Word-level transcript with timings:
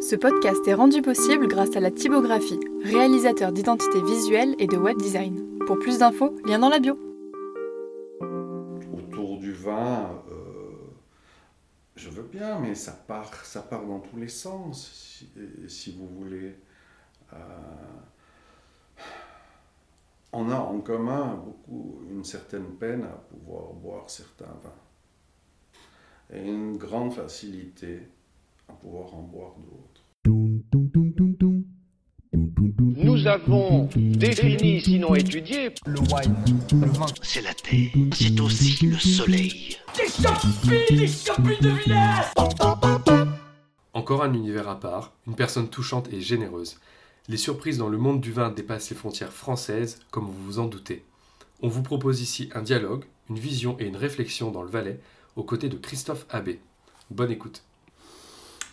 Ce 0.00 0.14
podcast 0.14 0.66
est 0.68 0.74
rendu 0.74 1.02
possible 1.02 1.48
grâce 1.48 1.74
à 1.74 1.80
la 1.80 1.90
typographie, 1.90 2.60
réalisateur 2.84 3.50
d'identité 3.50 4.00
visuelle 4.00 4.54
et 4.60 4.68
de 4.68 4.76
web 4.76 4.96
design. 4.96 5.58
Pour 5.66 5.76
plus 5.80 5.98
d'infos, 5.98 6.36
lien 6.46 6.60
dans 6.60 6.68
la 6.68 6.78
bio. 6.78 6.96
Autour 8.92 9.38
du 9.38 9.52
vin, 9.52 10.22
euh, 10.30 10.70
je 11.96 12.10
veux 12.10 12.22
bien, 12.22 12.60
mais 12.60 12.76
ça 12.76 12.92
part, 12.92 13.44
ça 13.44 13.60
part 13.60 13.84
dans 13.84 13.98
tous 13.98 14.16
les 14.16 14.28
sens, 14.28 15.26
si, 15.66 15.96
vous 15.96 16.06
voulez. 16.06 16.54
Euh, 17.32 17.36
on 20.32 20.48
a 20.48 20.58
en 20.58 20.80
commun 20.80 21.42
beaucoup 21.44 22.02
une 22.08 22.22
certaine 22.22 22.76
peine 22.76 23.02
à 23.02 23.18
pouvoir 23.34 23.72
boire 23.72 24.08
certains 24.08 24.46
vins 24.62 24.70
et 26.30 26.46
une 26.46 26.76
grande 26.76 27.12
facilité 27.12 28.06
à 28.68 28.72
pouvoir 28.74 29.14
en 29.14 29.22
boire 29.22 29.54
d'autres. 29.58 30.04
Nous 32.32 33.26
avons 33.26 33.88
défini, 33.96 34.80
sinon 34.80 35.14
étudié, 35.14 35.70
Le 35.86 36.00
wine, 36.00 36.34
le 36.72 36.86
vin. 36.88 37.06
C'est 37.22 37.40
la 37.40 37.54
terre, 37.54 37.90
c'est 38.12 38.38
aussi 38.40 38.86
le 38.86 38.98
soleil. 38.98 39.76
Encore 43.94 44.22
un 44.22 44.34
univers 44.34 44.68
à 44.68 44.78
part, 44.78 45.14
une 45.26 45.34
personne 45.34 45.68
touchante 45.68 46.12
et 46.12 46.20
généreuse. 46.20 46.78
Les 47.28 47.38
surprises 47.38 47.78
dans 47.78 47.88
le 47.88 47.98
monde 47.98 48.20
du 48.20 48.32
vin 48.32 48.50
dépassent 48.50 48.90
les 48.90 48.96
frontières 48.96 49.32
françaises, 49.32 50.00
comme 50.10 50.26
vous 50.26 50.44
vous 50.44 50.58
en 50.58 50.66
doutez. 50.66 51.04
On 51.62 51.68
vous 51.68 51.82
propose 51.82 52.20
ici 52.20 52.50
un 52.54 52.62
dialogue, 52.62 53.04
une 53.30 53.38
vision 53.38 53.76
et 53.80 53.86
une 53.86 53.96
réflexion 53.96 54.50
dans 54.50 54.62
le 54.62 54.70
Valais, 54.70 55.00
aux 55.36 55.42
côtés 55.42 55.68
de 55.68 55.76
Christophe 55.76 56.26
Abbé. 56.30 56.60
Bonne 57.10 57.30
écoute. 57.30 57.64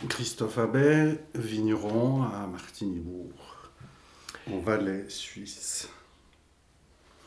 Christophe 0.10 0.58
Abbé, 0.58 1.18
vigneron 1.34 2.24
à 2.24 2.46
Martigny-Bourg, 2.48 3.70
au 4.52 4.60
Valais 4.60 5.10
suisse. 5.10 5.90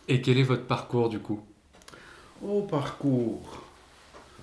Et 0.06 0.20
quel 0.22 0.38
est 0.38 0.42
votre 0.44 0.66
parcours 0.66 1.08
du 1.08 1.18
coup? 1.18 1.40
Au 2.42 2.62
parcours. 2.62 3.64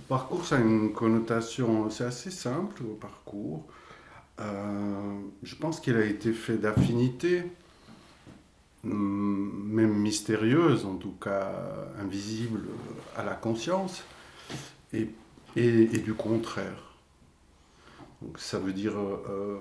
Parcours, 0.09 0.45
ça 0.45 0.57
a 0.57 0.59
une 0.59 0.91
connotation, 0.91 1.89
c'est 1.89 2.03
assez 2.03 2.29
simple 2.31 2.83
au 2.83 2.95
parcours. 2.95 3.65
Euh, 4.41 5.19
je 5.43 5.55
pense 5.55 5.79
qu'il 5.79 5.95
a 5.95 6.05
été 6.05 6.33
fait 6.33 6.57
d'affinités, 6.57 7.43
hum, 8.83 9.63
même 9.71 9.93
mystérieuses, 9.93 10.85
en 10.85 10.95
tout 10.95 11.13
cas 11.21 11.51
invisibles 11.99 12.67
à 13.15 13.23
la 13.23 13.33
conscience, 13.35 14.03
et, 14.93 15.09
et- 15.55 15.95
et 15.95 15.99
du 15.99 16.13
contraire. 16.13 16.84
Donc, 18.25 18.39
ça 18.39 18.59
veut 18.59 18.73
dire 18.73 18.97
euh, 18.97 19.59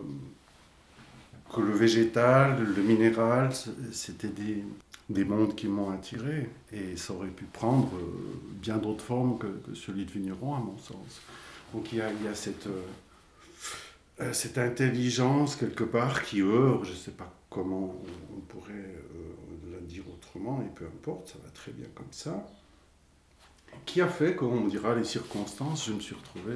que 1.54 1.60
le 1.60 1.72
végétal, 1.72 2.64
le 2.64 2.82
minéral, 2.82 3.50
c'était 3.92 4.28
des, 4.28 4.64
des 5.10 5.24
mondes 5.24 5.54
qui 5.54 5.68
m'ont 5.68 5.90
attiré, 5.90 6.48
et 6.72 6.96
ça 6.96 7.12
aurait 7.12 7.28
pu 7.28 7.44
prendre 7.44 7.94
euh, 7.94 8.40
bien 8.54 8.78
d'autres 8.78 9.04
formes 9.04 9.38
que, 9.38 9.74
celui 9.74 10.06
de 10.06 10.10
vigneron, 10.10 10.54
à 10.54 10.60
mon 10.60 10.78
sens. 10.78 11.20
Donc 11.72 11.92
il 11.92 11.98
y 11.98 12.02
a, 12.02 12.34
cette... 12.34 12.66
euh, 12.66 12.82
euh, 14.20 14.32
intelligence 14.56 15.56
quelque 15.56 15.84
part 15.84 16.22
qui 16.22 16.40
œuvre, 16.40 16.84
je 16.84 16.92
ne 16.92 16.96
sais 16.96 17.10
pas 17.10 17.32
comment 17.50 17.96
on, 18.36 18.40
pourrait 18.40 18.72
euh, 18.72 19.72
la 19.72 19.80
dire 19.80 20.04
autrement, 20.12 20.62
et 20.62 20.74
peu 20.74 20.86
importe, 20.86 21.28
ça 21.28 21.38
va 21.42 21.50
très 21.50 21.72
bien 21.72 21.86
comme 21.94 22.12
ça, 22.12 22.46
qui 23.86 24.00
a 24.00 24.08
fait, 24.08 24.36
comme 24.36 24.52
on 24.52 24.66
dira, 24.66 24.94
les 24.94 25.04
circonstances, 25.04 25.86
je 25.86 25.92
me 25.92 26.00
suis 26.00 26.14
retrouvé 26.14 26.54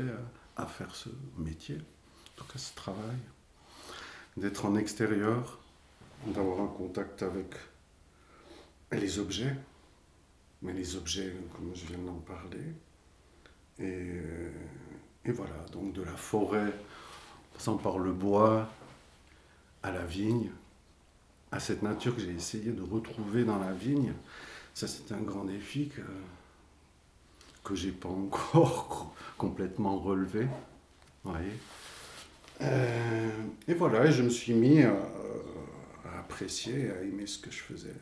à 0.57 0.67
faire 0.67 0.95
ce 0.95 1.09
métier, 1.37 1.79
en 2.39 2.45
tout 2.45 2.53
cas 2.53 2.59
ce 2.59 2.75
travail, 2.75 3.17
d'être 4.37 4.65
en 4.65 4.77
extérieur, 4.77 5.59
d'avoir 6.27 6.61
un 6.61 6.69
contact 6.69 7.23
avec 7.23 7.55
les 8.93 9.19
objets, 9.19 9.55
mais 10.63 10.73
les 10.73 10.97
objets, 10.97 11.35
comme 11.55 11.75
je 11.75 11.87
viens 11.87 11.99
d'en 11.99 12.21
parler, 12.21 12.75
et, 13.81 14.13
et 15.25 15.33
voilà, 15.33 15.55
donc 15.73 15.93
de 15.93 16.03
la 16.03 16.17
forêt 16.17 16.73
passant 17.55 17.77
par 17.77 17.99
le 17.99 18.13
bois, 18.13 18.69
à 19.83 19.91
la 19.91 20.05
vigne, 20.05 20.51
à 21.51 21.59
cette 21.59 21.83
nature 21.83 22.15
que 22.15 22.21
j'ai 22.21 22.35
essayé 22.35 22.71
de 22.71 22.83
retrouver 22.83 23.45
dans 23.45 23.59
la 23.59 23.73
vigne. 23.73 24.13
Ça, 24.75 24.87
c'est 24.87 25.13
un 25.13 25.21
grand 25.21 25.45
défi 25.45 25.89
que, 25.89 26.03
que 27.65 27.75
j'ai 27.75 27.91
pas 27.91 28.09
encore 28.09 29.13
complètement 29.39 29.99
relevé. 29.99 30.47
Vous 31.25 31.33
voyez. 31.33 31.53
Euh, 32.61 33.31
et 33.69 33.75
voilà, 33.75 34.07
et 34.07 34.13
je 34.13 34.23
me 34.23 34.31
suis 34.31 34.55
mis 34.55 34.83
à, 34.83 34.93
à 36.05 36.19
apprécier, 36.21 36.91
à 36.91 37.03
aimer 37.03 37.27
ce 37.27 37.39
que 37.39 37.51
je 37.51 37.59
faisais. 37.63 37.95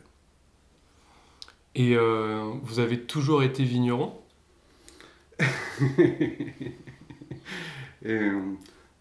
Et 1.75 1.95
euh, 1.95 2.51
vous 2.63 2.79
avez 2.79 2.99
toujours 3.01 3.43
été 3.43 3.63
vigneron? 3.63 4.13
Euh, 8.05 8.53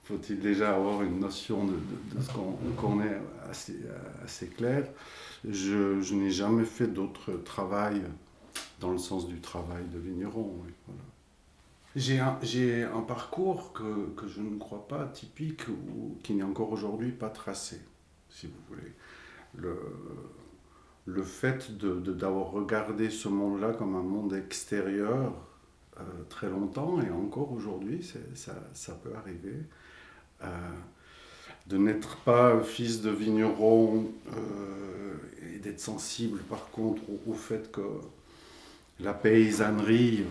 faut-il 0.05 0.41
déjà 0.41 0.75
avoir 0.75 1.03
une 1.03 1.21
notion 1.21 1.65
de, 1.65 1.73
de- 1.73 2.17
de 2.19 2.23
ce 2.23 2.31
qu'on 2.33 3.01
est 3.03 3.19
assez, 3.51 3.77
assez 4.25 4.49
clair? 4.49 4.89
Je, 5.49 6.01
je 6.01 6.15
n'ai 6.15 6.31
jamais 6.31 6.65
fait 6.65 6.87
d'autre 6.89 7.33
travail 7.45 8.03
dans 8.81 8.91
le 8.91 8.99
sens 8.99 9.29
du 9.29 9.41
travail 9.41 9.85
de 9.93 9.99
vigneron. 9.99 10.55
oui, 10.65 10.73
voilà. 10.87 11.03
J'ai 11.97 12.21
un, 12.21 12.39
un 12.95 13.01
parcours 13.01 13.73
que, 13.73 14.11
que 14.17 14.29
je 14.29 14.43
ne 14.43 14.59
crois 14.59 14.87
pas 14.87 15.07
typique 15.07 15.67
ou 15.69 16.19
qui 16.23 16.35
n'est 16.35 16.43
encore 16.43 16.71
aujourd'hui 16.71 17.11
pas 17.11 17.31
tracé, 17.31 17.81
si 18.29 18.47
vous 18.47 18.61
voulez. 18.69 18.93
Le, 19.57 19.79
le 21.07 21.23
fait 21.23 21.75
d'avoir 21.79 22.51
regardé 22.51 23.09
ce 23.09 23.29
monde-là 23.29 23.73
comme 23.73 23.97
un 23.97 24.03
monde 24.03 24.35
extérieur 24.35 25.33
euh, 25.99 26.03
très 26.29 26.51
longtemps 26.51 27.01
et 27.01 27.11
encore 27.11 27.51
aujourd'hui, 27.53 28.07
ça, 28.35 28.53
ça 28.75 28.93
peut 28.93 29.15
arriver. 29.17 29.57
Euh, 30.45 30.49
de 31.67 31.79
n'être 31.79 32.19
pas 32.19 32.61
fils 32.61 33.01
de 33.01 33.11
vigneron 33.11 34.07
euh, 34.37 35.15
et 35.55 35.59
d'être 35.61 35.81
sensible 35.81 36.41
par 36.41 36.71
contre 36.71 37.01
au 37.27 37.33
fait 37.33 37.73
que 37.73 37.81
la 39.01 39.15
paysannerie, 39.15 40.25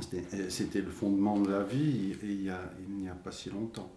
c'était- 0.00 0.80
le 0.80 0.90
fondement 0.90 1.38
de 1.40 1.50
la 1.50 1.62
vie 1.64 2.12
et 2.12 2.18
il 2.26 2.42
y 2.42 2.50
a- 2.50 2.72
il 2.88 2.94
n'y 2.96 3.08
a 3.08 3.14
pas 3.14 3.32
si 3.32 3.50
longtemps. 3.50 3.90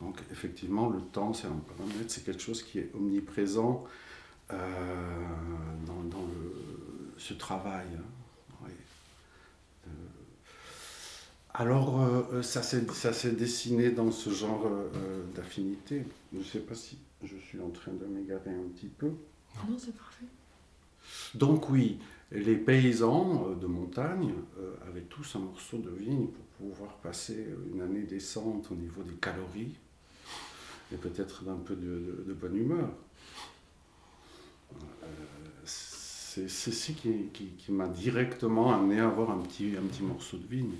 Donc 0.00 0.22
effectivement, 0.30 0.88
le 0.88 1.00
temps, 1.00 1.32
c'est 1.34 1.48
un 1.48 1.56
paramètre, 1.76 2.04
c'est 2.08 2.24
quelque 2.24 2.40
chose 2.42 2.62
qui 2.62 2.78
est 2.78 2.90
omniprésent 2.94 3.84
euh, 4.50 5.26
dans, 5.86 6.02
dans 6.04 6.22
le- 6.26 7.12
ce 7.18 7.34
travail. 7.34 7.86
hein. 7.98 8.02
Oui. 8.64 8.70
Euh, 9.88 9.90
alors, 11.54 12.00
euh, 12.00 12.42
ça 12.42 12.62
s'est 12.62 12.86
ça 12.94 13.12
s'est 13.12 13.32
dessiné 13.32 13.90
dans 13.90 14.10
ce 14.12 14.30
genre 14.30 14.70
d'affinité. 15.34 16.04
Je 16.32 16.38
ne 16.38 16.44
sais 16.44 16.60
pas 16.60 16.74
si 16.74 16.96
je 17.24 17.36
suis 17.36 17.60
en 17.60 17.70
train 17.70 17.92
de 17.92 18.06
m'égarer 18.06 18.50
un 18.50 18.68
petit 18.74 18.86
peu. 18.88 19.08
Non, 19.68 19.76
c'est 19.76 19.94
parfait. 19.96 20.24
Donc 21.34 21.68
oui, 21.68 21.98
les 22.30 22.56
paysans 22.56 23.46
euh, 23.48 23.54
de 23.54 23.66
montagne 23.66 24.34
euh, 24.58 24.74
avaient 24.86 25.02
tous 25.02 25.36
un 25.36 25.40
morceau 25.40 25.78
de 25.78 25.90
vigne 25.90 26.26
pour 26.26 26.44
pouvoir 26.68 26.96
passer 26.98 27.46
une 27.72 27.80
année 27.80 28.02
décente 28.02 28.70
au 28.70 28.74
niveau 28.74 29.02
des 29.02 29.14
calories 29.14 29.76
et 30.92 30.96
peut-être 30.96 31.44
d'un 31.44 31.56
peu 31.56 31.76
de, 31.76 32.32
bonne 32.32 32.56
humeur. 32.56 32.90
Euh, 34.72 35.06
C'est 35.64 36.48
ceci 36.48 36.94
qui, 36.94 37.72
m'a 37.72 37.88
directement 37.88 38.72
amené 38.72 39.00
à 39.00 39.08
avoir 39.08 39.30
un 39.30 39.38
petit, 39.38 39.74
un 39.76 39.86
petit 39.86 40.02
morceau 40.02 40.36
de 40.38 40.46
vigne 40.46 40.76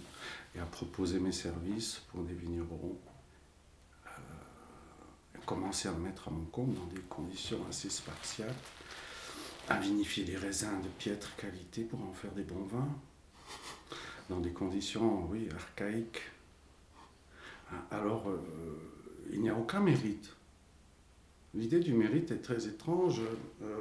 et 0.55 0.61
à 0.61 0.65
proposer 0.65 1.19
mes 1.19 1.33
services 1.33 2.03
pour 2.11 2.23
des 2.23 2.35
vignerons. 2.35 2.97
Euh, 4.07 4.11
commencer 5.47 5.89
à 5.89 5.93
me 5.93 6.01
mettre 6.01 6.29
à 6.29 6.31
mon 6.31 6.45
compte 6.45 6.75
dans 6.75 6.87
des 6.87 7.01
conditions 7.09 7.59
assez 7.69 7.91
spartiates 7.91 8.55
à 9.69 9.79
vinifier 9.79 10.25
des 10.25 10.37
raisins 10.37 10.81
de 10.83 10.89
piètre 10.99 11.35
qualité 11.37 11.83
pour 11.83 12.01
en 12.03 12.13
faire 12.13 12.33
des 12.33 12.43
bons 12.43 12.65
vins, 12.65 12.89
dans 14.31 14.41
des 14.41 14.53
conditions, 14.53 15.27
oui, 15.31 15.49
archaïques. 15.55 16.21
Alors, 17.91 18.29
euh, 18.31 18.39
il 19.33 19.41
n'y 19.41 19.51
a 19.51 19.55
aucun 19.55 19.81
mérite. 19.81 20.31
L'idée 21.55 21.81
du 21.81 21.93
mérite 21.93 22.31
est 22.31 22.43
très 22.43 22.67
étrange, 22.67 23.21
euh, 23.63 23.77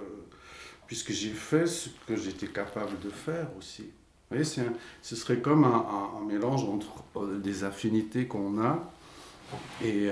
puisque 0.88 1.12
j'ai 1.12 1.32
fait 1.34 1.68
ce 1.68 1.90
que 2.06 2.16
j'étais 2.16 2.48
capable 2.48 3.00
de 3.00 3.10
faire 3.10 3.50
aussi. 3.58 3.84
Vous 4.30 4.38
voyez, 4.38 4.60
un- 4.60 4.74
ce 5.02 5.16
serait 5.16 5.40
comme 5.42 5.64
un, 5.64 6.20
mélange 6.28 6.64
entre 6.66 7.04
euh, 7.16 7.40
des 7.40 7.64
affinités 7.64 8.28
qu'on 8.28 8.62
a 8.62 8.92
et, 9.82 10.10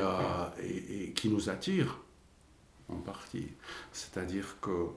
et- 0.63 1.03
et 1.03 1.11
qui 1.11 1.27
nous 1.27 1.49
attirent, 1.49 1.99
en 2.87 2.95
partie. 2.97 3.47
C'est-à-dire 3.91 4.55
que 4.61 4.87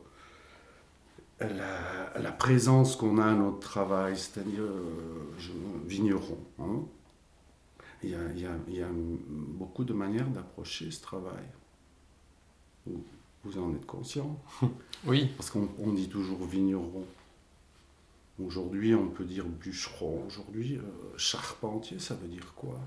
la, 1.41 2.19
la 2.21 2.33
présence 2.33 2.97
qu'on 2.97 3.19
a 3.19 3.27
à 3.27 3.35
notre 3.35 3.61
travail, 3.61 4.17
c'est-à-dire 4.17 4.63
euh, 4.63 5.35
vigneron, 5.87 6.39
hein, 6.59 6.83
il 8.03 8.11
y 8.11 8.15
a, 8.15 8.19
il 8.33 8.41
y 8.41 8.47
a- 8.47 8.57
il 8.69 8.77
y 8.77 8.83
a 8.83 8.89
beaucoup 8.91 9.85
de 9.85 9.93
manières 9.93 10.29
d'approcher 10.29 10.91
ce 10.91 11.01
travail. 11.03 11.45
Vous, 13.45 13.59
en 13.59 13.75
êtes 13.75 13.87
conscient? 13.87 14.39
Oui, 15.07 15.31
Parce 15.37 15.51
qu'on 15.51 15.69
on 15.79 15.93
dit 15.93 16.09
toujours 16.09 16.45
vigneron. 16.45 17.05
Aujourd'hui, 18.45 18.95
on 18.95 19.09
peut 19.09 19.25
dire 19.25 19.45
bûcheron. 19.45 20.25
Aujourd'hui, 20.27 20.77
euh, 20.77 20.83
charpentier, 21.17 21.99
ça 22.01 22.15
veut 22.15 22.27
dire 22.29 22.53
quoi? 22.57 22.79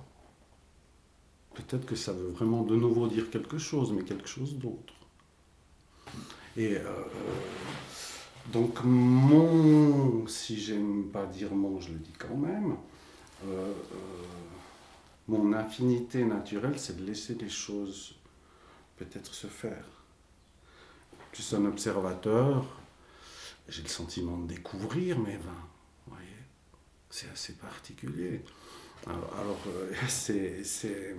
Peut-être 1.54 1.86
que 1.86 1.96
ça 1.96 2.12
veut 2.14 2.30
vraiment 2.30 2.64
de 2.64 2.76
nouveau 2.76 3.08
dire 3.08 3.30
quelque 3.30 3.58
chose, 3.58 3.92
mais 3.94 4.04
quelque 4.04 4.28
chose 4.28 4.56
d'autre. 4.58 4.94
Et 6.58 6.76
euh, 6.78 7.04
donc, 8.52 8.84
mon, 8.84 10.28
si 10.28 10.60
j'aime 10.60 11.06
pas 11.12 11.26
dire 11.26 11.54
mon, 11.54 11.80
je 11.80 11.92
le 11.94 12.00
dis 12.00 12.14
quand 12.18 12.36
même, 12.36 12.76
euh, 13.46 13.74
euh, 13.94 14.24
mon 15.28 15.54
affinité 15.54 16.24
naturelle, 16.26 16.78
c'est 16.80 16.98
de 16.98 17.06
laisser 17.06 17.36
les 17.36 17.50
choses 17.50 18.16
peut-être 18.98 19.34
se 19.34 19.48
faire. 19.48 19.86
Suis 21.34 21.56
un 21.56 21.66
observateur, 21.66 22.66
j'ai 23.68 23.82
le 23.84 23.88
sentiment 23.88 24.38
de 24.38 24.48
découvrir 24.54 25.18
mes 25.20 25.38
vins. 25.38 25.68
voyez. 26.08 26.28
C'est 27.10 27.30
assez 27.32 27.54
particulier. 27.54 28.42
Alors, 29.08 29.34
alors, 29.40 29.60
euh, 29.68 29.92
c'est- 30.08 31.16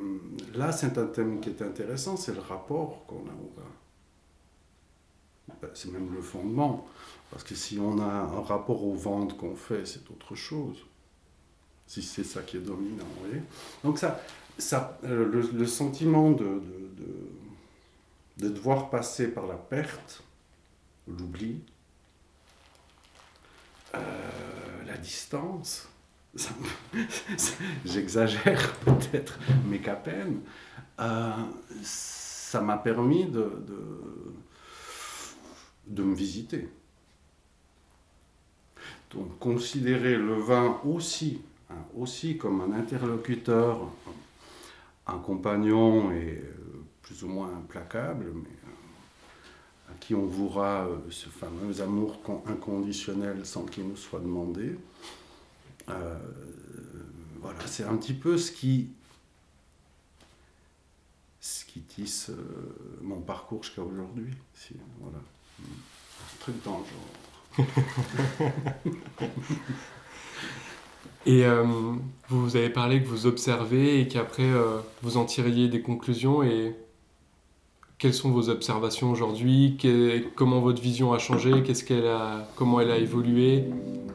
là, 0.55 0.73
c'est 0.73 0.99
un 0.99 1.07
thème 1.07 1.41
qui 1.41 1.51
est 1.51 1.63
intéressant, 1.63 2.17
c'est 2.17 2.35
le 2.35 2.41
rapport 2.41 3.05
qu'on 3.07 3.27
a 3.29 3.33
au 3.33 3.53
vin. 3.57 3.71
Ben, 5.61 5.69
C'est 5.75 5.91
même 5.93 6.13
le 6.15 6.23
fondement. 6.23 6.87
Parce 7.31 7.45
que 7.45 7.55
si 7.55 7.79
on 7.79 7.99
a 7.99 8.05
un 8.05 8.41
rapport 8.43 8.85
aux 8.85 8.95
ventes 8.95 9.37
qu'on 9.39 9.57
fait, 9.57 9.87
c'est 9.87 10.11
autre 10.11 10.35
chose. 10.35 10.79
Si 11.87 12.03
c'est 12.03 12.25
ça 12.25 12.43
qui 12.43 12.59
est 12.59 12.61
dominant, 12.61 13.05
vous. 13.23 13.41
Donc 13.89 13.99
ça, 13.99 14.21
ça, 14.59 14.99
euh, 15.05 15.43
le, 15.53 15.67
sentiment 15.67 16.31
de, 16.31 16.45
de- 16.45 16.91
de- 16.97 17.29
de 18.39 18.49
devoir 18.49 18.91
passer 18.91 19.29
par 19.29 19.47
la 19.47 19.57
perte, 19.57 20.23
l'oubli, 21.09 21.61
euh, 23.95 24.85
la 24.87 24.97
distance, 24.97 25.89
j'exagère 27.85 28.75
peut-être, 28.85 29.39
mais 29.69 29.79
qu'à 29.81 29.97
peine, 29.97 30.41
euh, 31.01 31.31
ça 31.83 32.61
m'a 32.61 32.79
permis 32.79 33.27
de, 33.27 33.53
de, 35.87 36.03
me 36.03 36.15
visiter. 36.15 36.69
Donc 39.11 39.39
considérer 39.39 40.17
le 40.17 40.35
vin 40.35 40.81
aussi, 40.85 41.41
hein, 41.71 41.75
aussi 41.97 42.39
comme 42.39 42.61
un 42.61 42.73
interlocuteur, 42.73 43.91
un 45.07 45.19
compagnon 45.19 46.13
et 46.13 46.39
euh, 46.43 46.85
plus 47.03 47.23
ou 47.25 47.29
moins 47.29 47.55
implacable, 47.57 48.33
mais 48.35 48.49
euh, 48.49 49.93
à 49.93 49.95
qui 50.01 50.15
on 50.15 50.25
vouera 50.25 50.87
euh, 50.87 50.99
ce 51.11 51.29
fameux 51.29 51.81
amour 51.83 52.23
con- 52.23 52.43
inconditionnel 52.47 53.45
sans 53.45 53.65
qu'il 53.65 53.87
nous 53.89 53.97
soit 53.97 54.21
demandé. 54.21 54.77
Voilà, 57.43 57.59
c'est 57.67 57.85
un 57.85 57.97
petit 57.97 58.15
peu 58.15 58.39
ce 58.39 58.53
qui, 58.53 58.89
ce 61.41 61.65
qui 61.65 61.81
tisse 61.81 62.31
mon 63.03 63.21
parcours 63.21 63.65
jusqu'à 63.65 63.83
aujourd'hui. 63.83 64.33
Voilà. 65.01 65.19
Truc 66.41 66.57
dans 66.65 66.79
le 66.79 67.65
genre. 67.65 67.67
Et 71.25 71.45
euh, 71.45 71.65
vous 72.29 72.57
avez 72.57 72.71
parlé 72.71 73.01
que 73.01 73.07
vous 73.07 73.27
observez 73.27 74.01
et 74.01 74.09
qu'après 74.09 74.43
euh, 74.43 74.79
vous 75.03 75.17
en 75.17 75.25
tiriez 75.25 75.69
des 75.69 75.81
conclusions. 75.81 76.43
Et 76.43 76.75
quelles 77.99 78.15
sont 78.15 78.31
vos 78.31 78.49
observations 78.49 79.13
aujourd'hui? 79.13 79.77
Comment 80.35 80.61
votre 80.61 80.83
vision 80.83 81.13
a 81.13 81.19
changé? 81.19 81.53
Comment 82.57 82.81
elle 82.81 82.91
a 82.91 82.99
évolué? 82.99 83.67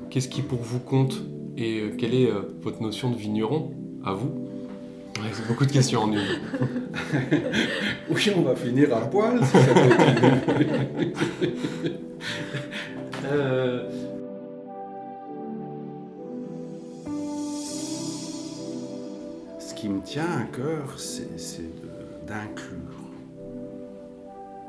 Qu'est-ce 0.10 0.28
qui 0.28 0.42
pour 0.42 0.60
vous 0.60 0.80
compte? 0.80 1.22
Et 1.56 1.80
euh, 1.80 1.96
quelle 1.98 2.14
est 2.14 2.30
euh, 2.30 2.42
votre 2.62 2.82
notion 2.82 3.10
de 3.10 3.16
vigneron 3.16 3.72
à 4.04 4.14
vous? 4.14 4.47
Ouais, 5.20 5.30
C'est 5.34 5.48
beaucoup 5.48 5.66
de 5.66 5.72
questions 5.72 6.02
en 6.04 6.12
une. 6.12 6.20
Oui, 8.10 8.32
on 8.36 8.42
va 8.42 8.56
finir 8.56 8.96
à 8.96 9.02
poil 9.02 9.40
si 9.46 9.52
ça 9.52 9.74
continue. 9.74 11.14
Euh, 13.30 13.84
Ce 19.60 19.74
qui 19.74 19.90
me 19.90 20.02
tient 20.02 20.26
à 20.42 20.44
cœur, 20.44 20.98
c'est 20.98 21.28
d'inclure. 22.26 22.78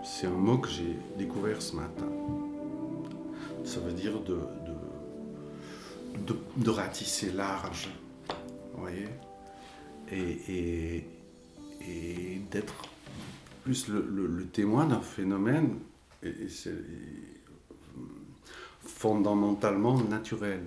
C'est 0.02 0.26
un 0.26 0.30
mot 0.30 0.58
que 0.58 0.68
j'ai 0.68 0.96
découvert 1.18 1.60
ce 1.60 1.76
matin. 1.76 2.06
Ça 3.64 3.80
veut 3.80 3.92
dire 3.92 4.18
de, 4.20 4.38
de, 4.66 6.32
de, 6.32 6.36
de 6.56 6.70
ratisser 6.70 7.30
large. 7.32 7.88
Vous 8.74 8.80
voyez? 8.82 9.08
Et, 10.12 11.04
et, 11.80 12.40
d'être 12.50 12.88
plus 13.62 13.88
le, 13.88 14.46
témoin 14.46 14.86
d'un 14.86 15.00
phénomène 15.00 15.78
euh, 16.24 16.48
fondamentalement 18.80 20.00
naturel. 20.02 20.62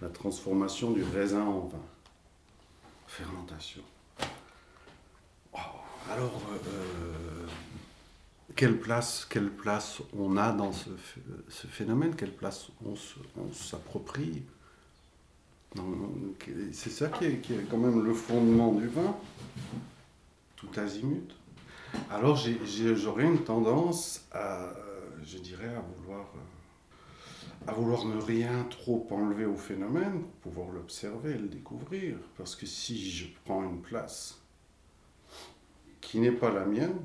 La 0.00 0.08
transformation 0.08 0.92
du 0.92 1.02
raisin 1.02 1.42
en 1.42 1.66
vin. 1.66 1.82
Fermentation. 3.06 3.82
Alors, 6.12 6.42
euh, 6.66 7.46
quelle, 8.54 8.78
place, 8.78 9.26
quelle 9.28 9.50
place 9.50 10.02
on 10.16 10.36
a 10.36 10.52
dans 10.52 10.72
ce, 10.72 10.90
ce 11.48 11.66
phénomène? 11.66 12.14
Quelle 12.14 12.34
place 12.34 12.68
on 12.84 13.52
s'approprie? 13.52 14.42
C'est 16.72 16.90
ça 16.90 17.08
qui 17.08 17.24
est, 17.24 17.40
qui 17.40 17.54
est 17.54 17.68
quand 17.70 17.78
même 17.78 18.04
le 18.04 18.14
fondement 18.14 18.72
du 18.72 18.86
vin, 18.86 19.16
tout 20.56 20.68
azimut. 20.76 21.34
Alors 22.10 22.36
j'aurais 22.36 23.24
une 23.24 23.42
tendance 23.44 24.26
à, 24.32 24.72
je 25.24 25.38
dirais, 25.38 25.74
à 25.74 25.80
vouloir, 25.80 26.26
à 27.66 27.72
vouloir 27.72 28.04
ne 28.04 28.20
rien 28.20 28.64
trop 28.70 29.06
enlever 29.10 29.46
au 29.46 29.56
phénomène 29.56 30.22
pour 30.42 30.52
pouvoir 30.52 30.74
l'observer 30.74 31.34
le 31.34 31.48
découvrir. 31.48 32.16
Parce 32.36 32.54
que 32.56 32.66
si 32.66 33.10
je 33.10 33.26
prends 33.44 33.64
une 33.64 33.80
place 33.80 34.40
qui 36.00 36.18
n'est 36.18 36.32
pas 36.32 36.50
la 36.50 36.64
mienne, 36.64 36.98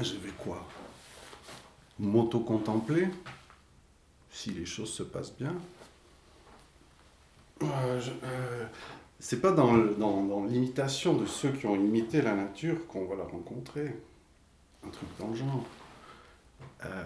je 0.00 0.14
vais 0.14 0.32
quoi? 0.38 0.66
M'auto-contempler 1.98 3.08
si 4.30 4.50
les 4.50 4.66
choses 4.66 4.92
se 4.92 5.02
passent 5.02 5.36
bien. 5.36 5.54
Euh, 7.62 8.00
euh, 8.24 8.66
c'est 9.20 9.40
pas 9.40 9.52
dans, 9.52 9.76
l'imitation 10.46 11.14
de 11.14 11.26
ceux 11.26 11.50
qui 11.50 11.66
ont 11.66 11.76
imité 11.76 12.20
la 12.22 12.34
nature 12.34 12.86
qu'on 12.86 13.06
va 13.06 13.16
la 13.16 13.24
rencontrer. 13.24 13.94
Un 14.86 14.90
truc 14.90 15.08
dans 15.18 15.28
le 15.28 15.34
genre. 15.34 15.64
Euh, 16.84 17.04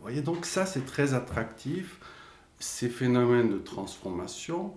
voyez, 0.00 0.22
donc 0.22 0.46
ça 0.46 0.66
c'est 0.66 0.86
très 0.86 1.14
attractif. 1.14 1.98
Ces 2.58 2.88
phénomènes 2.88 3.50
de 3.50 3.58
transformation 3.58 4.74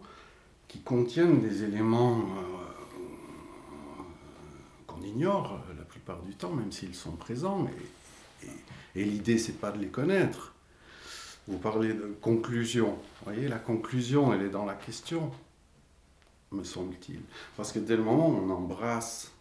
qui 0.67 0.81
contiennent 0.81 1.39
des 1.41 1.63
éléments 1.63 2.25
qu'on 4.87 5.01
ignore 5.03 5.61
la 5.77 5.83
plupart 5.83 6.21
du 6.23 6.33
temps, 6.33 6.51
même 6.51 6.71
s'ils 6.71 6.95
sont 6.95 7.11
présents. 7.11 7.67
Et 8.95 9.03
l'idée, 9.03 9.37
c'est 9.37 9.59
pas 9.59 9.71
de 9.71 9.77
les 9.77 9.87
connaître. 9.87 10.54
Vous 11.47 11.57
parlez 11.57 11.93
de 11.93 12.15
conclusion. 12.21 12.93
Vous 12.93 13.31
voyez, 13.31 13.47
la 13.47 13.59
conclusion, 13.59 14.33
elle 14.33 14.41
est 14.41 14.49
dans 14.49 14.65
la 14.65 14.73
question, 14.73 15.31
me 16.51 16.63
semble-t-il. 16.63 17.21
Parce 17.55 17.71
que 17.71 17.79
dès 17.79 17.95
le 17.95 18.03
moment 18.03 18.29
où 18.29 18.37
on 18.37 18.49
embrasse, 18.49 19.31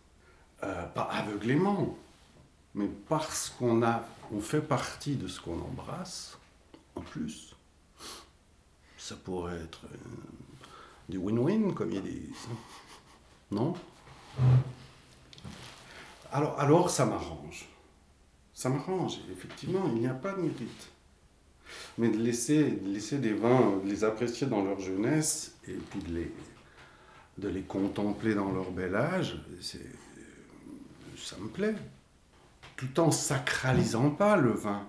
euh, 0.63 0.87
pas 0.89 1.05
aveuglément, 1.05 1.97
mais 2.75 2.89
parce 3.09 3.51
qu'on 3.51 3.83
a, 3.83 4.05
on 4.33 4.41
fait 4.41 4.61
partie 4.61 5.17
de 5.17 5.29
ce 5.29 5.41
qu'on 5.41 5.61
embrasse, 5.61 6.39
en 6.97 7.01
plus, 7.01 7.55
ça 8.99 9.17
pourrait 9.17 9.61
être 9.61 9.83
du 11.09 11.19
win-win, 11.19 11.73
comme 11.75 11.93
ils 11.93 12.03
disent. 12.03 12.49
Non? 13.51 13.75
Alors, 16.33 16.59
alors, 16.59 16.91
ça 16.91 17.07
m'arrange. 17.07 17.67
Ça 18.53 18.69
m'arrange, 18.69 19.19
effectivement, 19.31 19.85
il 19.89 20.01
n'y 20.01 20.07
a 20.07 20.15
pas 20.15 20.33
de 20.33 20.43
mérite. 20.43 20.91
Mais 21.99 22.09
de 22.09 22.19
laisser, 22.19 22.79
laisser 22.85 23.19
des 23.19 23.33
vins, 23.33 23.79
de 23.83 23.89
les 23.89 24.05
apprécier 24.05 24.47
dans 24.47 24.63
leur 24.63 24.81
jeunesse 24.81 25.57
et 25.67 25.75
puis 25.75 26.01
de 26.01 26.15
les, 26.15 26.33
de 27.39 27.49
les 27.49 27.63
contempler 27.63 28.35
dans 28.35 28.53
leur 28.53 28.71
bel 28.71 28.95
âge, 28.95 29.37
ça 31.17 31.37
me 31.39 31.49
plaît. 31.49 31.75
Tout 32.77 33.01
en 33.01 33.11
sacralisant 33.11 34.11
pas 34.11 34.37
le 34.37 34.51
vin. 34.51 34.87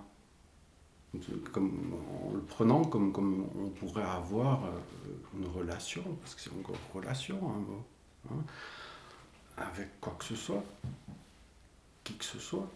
Comme, 1.53 1.93
en 1.93 2.33
le 2.33 2.41
prenant 2.41 2.83
comme, 2.83 3.13
comme 3.13 3.47
on 3.57 3.69
pourrait 3.69 4.03
avoir 4.03 4.65
euh, 4.65 4.69
une 5.37 5.47
relation, 5.47 6.03
parce 6.21 6.35
que 6.35 6.41
c'est 6.41 6.51
encore 6.59 6.75
relation, 6.93 7.39
hein, 8.29 8.35
avec 9.55 10.01
quoi 10.01 10.13
que 10.19 10.25
ce 10.25 10.35
soit, 10.35 10.63
qui 12.03 12.15
que 12.15 12.25
ce 12.25 12.37
soit. 12.37 12.69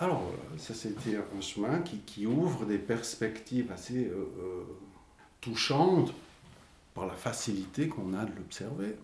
Alors, 0.00 0.32
ça 0.58 0.74
c'était 0.74 1.16
un 1.16 1.40
chemin 1.40 1.80
qui, 1.80 1.98
qui 1.98 2.24
ouvre 2.24 2.64
des 2.64 2.78
perspectives 2.78 3.72
assez 3.72 4.06
euh, 4.06 4.28
euh, 4.38 4.62
touchantes 5.40 6.14
par 6.94 7.06
la 7.06 7.14
facilité 7.14 7.88
qu'on 7.88 8.14
a 8.14 8.24
de 8.24 8.34
l'observer, 8.36 8.94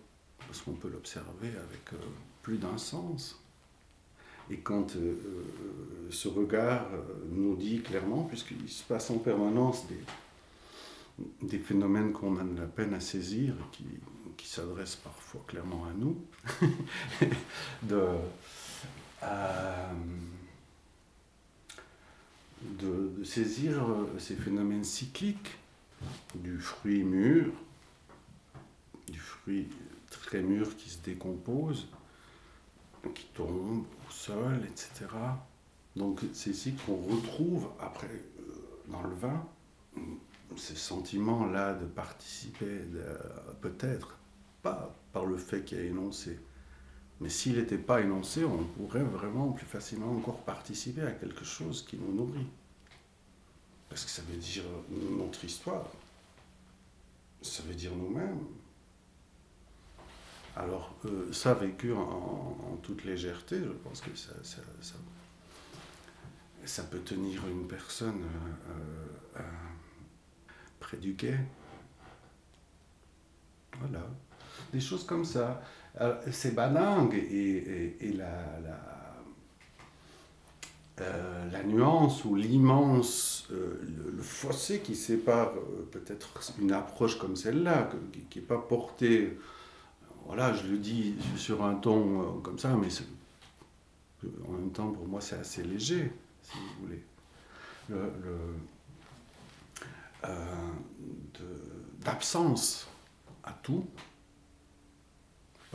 parce 0.47 0.61
qu'on 0.61 0.71
peut 0.73 0.87
l'observer 0.87 1.49
avec 1.49 1.93
euh, 1.93 1.97
plus 2.43 2.57
d'un 2.57 2.77
sens. 2.77 3.41
Et 4.49 4.57
quand 4.57 4.95
ce 6.11 6.27
regard 6.27 6.85
nous 7.31 7.55
dit 7.55 7.81
clairement, 7.81 8.25
puisqu'il 8.25 8.69
se 8.69 8.83
passe 8.83 9.09
en 9.09 9.17
permanence 9.17 9.87
des, 9.87 11.47
des 11.47 11.57
phénomènes 11.57 12.13
qu'on 12.13 12.37
a 12.37 12.43
de 12.43 12.55
la 12.55 12.67
peine 12.67 12.93
à 12.93 12.99
saisir, 12.99 13.55
qui, 13.71 13.85
qui 14.37 14.47
s'adressent 14.47 14.97
parfois 14.97 15.41
clairement 15.47 15.85
à 15.85 15.93
nous, 15.97 16.15
de, 17.81 18.05
de, 22.61 23.23
saisir 23.23 23.89
euh, 23.89 24.19
ces 24.19 24.35
phénomènes 24.35 24.83
cycliques 24.83 25.57
du 26.35 26.59
fruit 26.59 27.03
mûr, 27.03 27.51
du 29.07 29.19
fruit 29.19 29.67
très 30.09 30.41
mûr 30.41 30.75
qui 30.77 30.89
se 30.89 30.99
décompose, 30.99 31.87
qui 33.13 33.25
tombe 33.33 33.85
au 34.07 34.11
sol, 34.11 34.61
etc. 34.65 35.05
Donc 35.95 36.21
c'est 36.33 36.51
ici 36.51 36.73
qu'on 36.85 36.95
retrouve, 36.95 37.69
après, 37.79 38.07
euh, 38.07 38.43
dans 38.87 39.03
le 39.03 39.13
vin, 39.15 39.45
ce 40.55 40.75
sentiment-là 40.75 41.73
de 41.73 41.85
participer, 41.85 42.81
peut-être, 43.61 44.17
pas 44.61 44.95
par 45.13 45.25
le 45.25 45.37
fait 45.37 45.63
qu'il 45.63 45.77
a 45.77 45.83
énoncé, 45.83 46.39
mais 47.21 47.29
s'il 47.29 47.57
n'était 47.57 47.77
pas 47.77 48.01
énoncé, 48.01 48.43
on 48.43 48.63
pourrait 48.63 49.03
vraiment 49.03 49.51
plus 49.51 49.65
facilement 49.65 50.11
encore 50.11 50.39
participer 50.41 51.01
à 51.01 51.11
quelque 51.11 51.45
chose 51.45 51.85
qui 51.85 51.97
nous 51.97 52.13
nourrit. 52.13 52.47
Parce 53.89 54.03
que 54.03 54.11
ça 54.11 54.21
veut 54.23 54.37
dire 54.37 54.63
notre 54.89 55.45
histoire, 55.45 55.85
ça 57.41 57.63
veut 57.63 57.75
dire 57.75 57.95
nous-mêmes. 57.95 58.39
Alors, 60.57 60.95
euh, 61.05 61.31
ça 61.33 61.53
vécu 61.53 61.93
en, 61.93 62.79
toute 62.81 63.03
légèreté, 63.03 63.59
je 63.59 63.69
pense 63.69 64.01
que 64.01 64.09
ça, 66.65 66.83
peut 66.83 66.99
tenir 66.99 67.45
une 67.47 67.67
personne 67.67 68.23
euh, 68.23 69.39
euh, 69.39 69.41
près 70.79 70.97
du 70.97 71.15
quai. 71.15 71.37
Voilà. 73.79 74.07
Des 74.71 74.79
choses 74.79 75.05
comme 75.05 75.25
ça. 75.25 75.61
Alors, 75.97 76.17
C'est 76.31 76.53
banang 76.53 77.13
et, 77.13 77.93
euh, 81.01 81.51
la 81.51 81.63
nuance 81.63 82.23
ou 82.23 82.35
l'immense, 82.35 83.47
euh, 83.51 83.81
le, 84.15 84.21
fossé 84.21 84.79
qui 84.79 84.95
sépare 84.95 85.51
euh, 85.57 85.89
peut-être 85.91 86.29
une 86.59 86.71
approche 86.71 87.19
comme 87.19 87.35
celle-là, 87.35 87.89
qui 88.29 88.39
n'est 88.39 88.45
pas 88.45 88.57
portée 88.57 89.37
voilà, 90.25 90.53
je 90.53 90.67
le 90.67 90.77
dis 90.77 91.15
sur 91.37 91.63
un 91.63 91.75
ton 91.75 92.21
euh, 92.21 92.41
comme 92.41 92.57
ça, 92.57 92.75
mais 92.75 92.87
en 94.47 94.51
même 94.53 94.71
temps, 94.71 94.91
pour 94.91 95.07
moi, 95.07 95.21
c'est 95.21 95.37
assez 95.37 95.63
léger, 95.63 96.11
si 96.41 96.57
vous 96.57 96.85
voulez. 96.85 97.03
Euh, 97.91 98.09
d'absence 101.99 102.87
à 103.43 103.51
tout. 103.61 103.85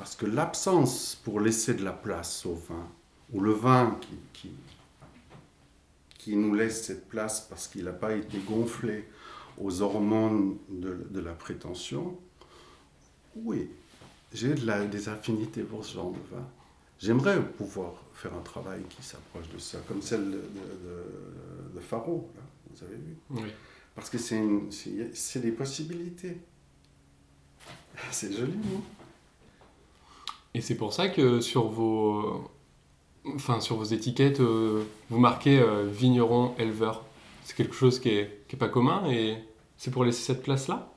Parce 0.00 0.16
que 0.16 0.24
l'absence 0.24 1.14
pour 1.24 1.40
laisser 1.40 1.74
de 1.74 1.84
la 1.84 1.92
place 1.92 2.46
au 2.46 2.54
vin, 2.54 2.88
ou 3.34 3.40
le 3.42 3.52
vin 3.52 3.98
qui, 4.00 4.16
qui, 4.32 4.50
qui 6.16 6.36
nous 6.36 6.54
laisse 6.54 6.86
cette 6.86 7.06
place 7.06 7.42
parce 7.42 7.68
qu'il 7.68 7.84
n'a 7.84 7.92
pas 7.92 8.14
été 8.14 8.38
gonflé 8.38 9.06
aux 9.58 9.82
hormones 9.82 10.56
de, 10.70 11.06
de 11.10 11.20
la 11.20 11.34
prétention, 11.34 12.16
oui, 13.36 13.68
j'ai 14.32 14.54
de 14.54 14.86
des 14.86 15.08
affinités 15.10 15.64
pour 15.64 15.84
ce 15.84 15.92
genre 15.96 16.12
de 16.12 16.34
vin. 16.34 16.48
J'aimerais 16.98 17.44
pouvoir 17.44 17.92
faire 18.14 18.32
un 18.32 18.40
travail 18.40 18.80
qui 18.88 19.02
s'approche 19.02 19.50
de 19.50 19.58
ça, 19.58 19.80
comme 19.86 20.00
celle 20.00 20.24
de, 20.24 20.30
de, 20.30 20.38
de- 20.38 21.74
de 21.74 21.80
Faro, 21.80 22.30
là, 22.36 22.42
vous 22.70 22.84
avez 22.84 22.96
vu. 22.96 23.16
Oui. 23.28 23.50
Parce 23.94 24.08
que 24.08 24.16
c'est 24.16 25.40
des 25.40 25.52
possibilités. 25.52 26.38
C'est 28.10 28.32
joli, 28.32 28.56
non? 28.56 28.82
Et 30.54 30.60
c'est 30.60 30.76
pour 30.76 30.92
ça 30.92 31.08
que 31.08 31.40
sur 31.40 31.68
vos, 31.68 32.50
enfin, 33.26 33.60
sur 33.60 33.76
vos 33.76 33.84
étiquettes, 33.84 34.40
euh, 34.40 34.84
vous 35.10 35.18
marquez 35.20 35.60
euh, 35.60 35.86
vigneron 35.86 36.54
éleveur. 36.58 37.04
C'est 37.44 37.56
quelque 37.56 37.74
chose 37.74 38.00
qui 38.00 38.10
est, 38.10 38.44
qui 38.48 38.56
est 38.56 38.58
pas 38.58 38.68
commun 38.68 39.04
et 39.10 39.38
c'est 39.76 39.90
pour 39.90 40.04
laisser 40.04 40.22
cette 40.22 40.42
place-là? 40.42 40.92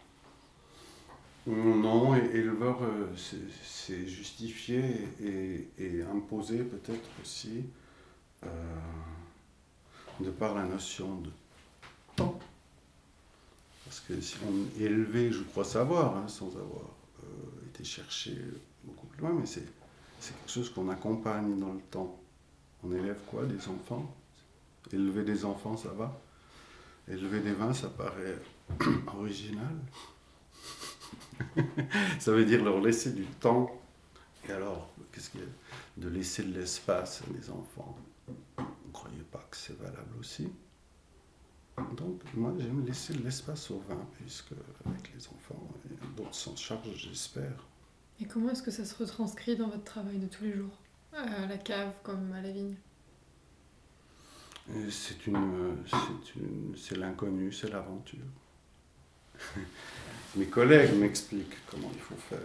Non, 1.45 2.15
éleveur, 2.15 2.79
euh, 2.83 3.07
c'est- 3.15 4.07
justifié 4.07 4.81
et, 5.22 6.01
imposé 6.03 6.60
peut-être 6.60 7.10
aussi 7.22 7.65
euh, 8.45 8.48
de 10.22 10.29
par 10.29 10.55
la 10.55 10.63
notion 10.63 11.17
de 11.17 11.29
temps. 12.15 12.39
Parce 13.86 14.00
que 14.00 14.19
si 14.22 14.36
on 14.48 14.81
est 14.81 14.86
élevé, 14.86 15.31
je 15.31 15.43
crois 15.43 15.65
savoir, 15.65 16.15
hein, 16.17 16.27
sans 16.27 16.48
avoir 16.57 16.86
euh, 17.24 17.67
été 17.67 17.83
beaucoup 17.83 18.73
loin, 19.20 19.34
mais 19.34 19.46
c'est 19.46 19.65
c'est 20.24 20.34
quelque 20.38 20.51
chose 20.51 20.70
qu'on 20.70 20.88
accompagne 20.88 21.60
dans 21.60 21.74
le 21.74 21.82
temps. 21.82 22.17
On 22.82 22.93
élève 22.93 23.20
quoi 23.27 23.43
Des 23.46 23.67
enfants? 23.67 24.15
Élever 24.93 25.24
des 25.25 25.43
enfants, 25.43 25.75
ça 25.75 25.89
va? 25.89 26.17
Élever 27.10 27.41
des 27.41 27.51
vins, 27.51 27.74
ça 27.74 27.89
paraît 27.89 28.39
original. 29.17 29.75
Ça 32.20 32.32
veut 32.32 32.46
dire 32.46 32.63
leur 32.63 32.79
laisser 32.79 33.12
du 33.12 33.25
temps. 33.25 33.70
Et 34.48 34.53
alors, 34.53 34.93
qu'est-ce 35.12 35.29
qu'il 35.29 35.41
y 35.41 35.43
a? 35.43 35.48
De 35.98 36.08
laisser 36.08 36.43
de 36.43 36.58
l'espace 36.58 37.22
à 37.24 37.34
des 37.38 37.50
enfants. 37.50 37.98
Vous 38.58 38.63
ne 38.88 38.93
croyez 38.93 39.24
pas 39.29 39.46
que 39.51 39.58
c'est 39.58 39.77
valable 39.77 40.17
aussi 40.22 40.48
Donc, 41.98 42.22
moi, 42.34 42.53
j'aime 42.58 42.86
laisser 42.86 43.13
de 43.13 43.24
l'espace 43.24 43.70
au 43.72 43.79
vin, 43.89 44.00
puisque 44.17 44.53
avec 44.86 45.13
les 45.13 45.27
enfants, 45.27 45.67
d'autres 46.15 46.34
s'en 46.34 46.55
chargent, 46.55 46.96
j'espère. 46.96 47.67
Et 48.22 48.25
comment 48.25 48.50
est-ce 48.51 48.63
que 48.63 48.72
ça 48.72 48.86
se 48.86 48.96
retranscrit 48.96 49.55
dans 49.55 49.67
votre 49.67 49.84
travail 49.84 50.17
de 50.17 50.27
tous 50.27 50.43
les 50.43 50.53
jours 50.53 50.77
À 51.13 51.46
la 51.48 51.58
cave 51.58 51.93
comme 52.03 52.32
à 52.34 52.41
la 52.41 52.51
vigne 52.51 52.75
C'est 54.89 55.27
une, 55.27 55.77
c'est 55.88 56.36
une, 56.36 56.75
c'est 56.77 56.98
l'inconnu, 56.98 57.51
c'est 57.51 57.70
l'aventure. 57.70 58.20
Mes 60.36 60.46
collègues 60.46 60.93
m'expliquent 60.96 61.58
comment 61.70 61.89
il 61.93 62.00
faut 62.00 62.15
faire, 62.15 62.39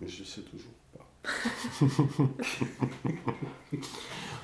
mais 0.00 0.08
je 0.08 0.24
sais 0.24 0.42
toujours 0.42 0.72
pas. 0.92 1.08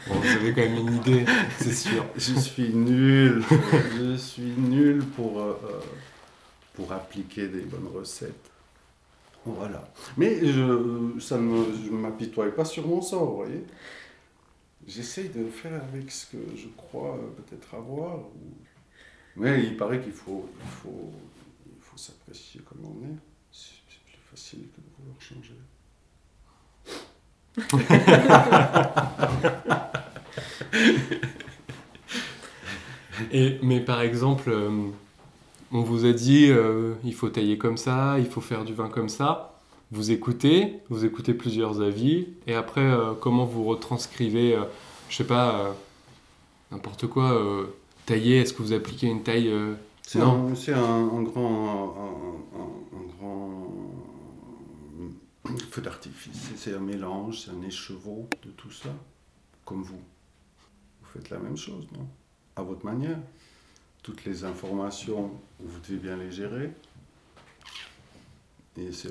Bon, 0.06 0.14
Vous 0.14 0.26
avez 0.28 0.52
quand 0.54 0.60
même 0.62 0.76
une 0.76 0.96
idée, 0.96 1.24
c'est 1.58 1.74
sûr. 1.74 2.04
Je 2.16 2.34
suis 2.38 2.72
nul, 2.72 3.42
je 3.98 4.16
suis 4.16 4.52
nul 4.56 5.04
pour, 5.04 5.40
euh, 5.40 5.58
euh, 5.64 5.80
pour 6.74 6.92
appliquer 6.92 7.48
des 7.48 7.62
bonnes 7.62 7.88
recettes. 7.94 8.50
Voilà. 9.56 9.84
Mais 10.16 10.44
je, 10.46 11.18
ça 11.20 11.38
ne 11.38 11.90
m'apitoie 11.90 12.50
pas 12.54 12.64
sur 12.64 12.86
mon 12.86 13.00
sort, 13.00 13.26
vous 13.26 13.36
voyez. 13.36 13.64
J'essaye 14.86 15.28
de 15.28 15.48
faire 15.48 15.74
avec 15.74 16.10
ce 16.10 16.26
que 16.26 16.38
je 16.56 16.68
crois 16.76 17.16
euh, 17.16 17.28
peut-être 17.36 17.74
avoir. 17.74 18.18
Mais 19.36 19.62
il 19.64 19.76
paraît 19.76 20.00
qu'il 20.00 20.12
faut, 20.12 20.48
il 20.62 20.68
faut, 20.70 21.12
il 21.66 21.80
faut 21.80 21.96
s'apprécier 21.96 22.60
comme 22.62 22.84
on 22.84 23.02
est. 23.04 23.16
C'est 23.52 23.74
c'est 23.88 24.02
plus 24.04 24.18
facile 24.30 24.68
que 24.74 24.80
de 24.80 24.86
vouloir 24.98 25.20
changer. 25.20 25.54
Et, 33.32 33.58
mais 33.62 33.80
par 33.80 34.00
exemple, 34.00 34.50
euh, 34.50 34.90
on 35.72 35.82
vous 35.82 36.04
a 36.04 36.12
dit 36.12 36.46
euh, 36.50 36.94
il 37.04 37.14
faut 37.14 37.28
tailler 37.28 37.58
comme 37.58 37.76
ça, 37.76 38.18
il 38.18 38.26
faut 38.26 38.40
faire 38.40 38.64
du 38.64 38.74
vin 38.74 38.88
comme 38.88 39.08
ça. 39.08 39.54
Vous 39.90 40.10
écoutez, 40.10 40.80
vous 40.90 41.04
écoutez 41.04 41.34
plusieurs 41.34 41.80
avis, 41.80 42.28
et 42.46 42.54
après, 42.54 42.82
euh, 42.82 43.14
comment 43.14 43.44
vous 43.46 43.64
retranscrivez, 43.64 44.54
euh, 44.54 44.64
je 45.08 45.16
sais 45.16 45.26
pas, 45.26 45.74
n'importe 46.70 47.06
quoi, 47.06 47.40
tailler, 48.04 48.38
est-ce 48.38 48.52
que 48.52 48.62
vous 48.62 48.74
appliquez 48.74 49.06
une 49.06 49.22
taille 49.22 49.50
C'est 50.02 50.20
un, 50.20 50.54
c'est 50.54 50.74
un, 50.74 50.78
un 50.78 51.22
grand, 51.22 51.94
un 52.92 53.06
grand 53.18 53.48
feu 55.70 55.80
d'artifice. 55.80 56.50
C'est 56.56 56.74
un 56.74 56.80
mélange, 56.80 57.40
c'est 57.40 57.50
un 57.50 57.62
écheveau 57.66 58.28
de 58.44 58.50
tout 58.50 58.70
ça, 58.70 58.90
comme 59.64 59.82
vous. 59.82 60.02
Vous 61.00 61.08
faites 61.14 61.30
la 61.30 61.38
même 61.38 61.56
chose, 61.56 61.86
non? 61.92 62.06
À 62.56 62.62
votre 62.62 62.84
manière. 62.84 63.18
Toutes 64.08 64.24
les 64.24 64.42
informations, 64.42 65.30
vous 65.60 65.80
devez 65.80 65.98
bien 65.98 66.16
les 66.16 66.32
gérer. 66.32 66.72
Et 68.78 68.90
c'est 68.90 69.10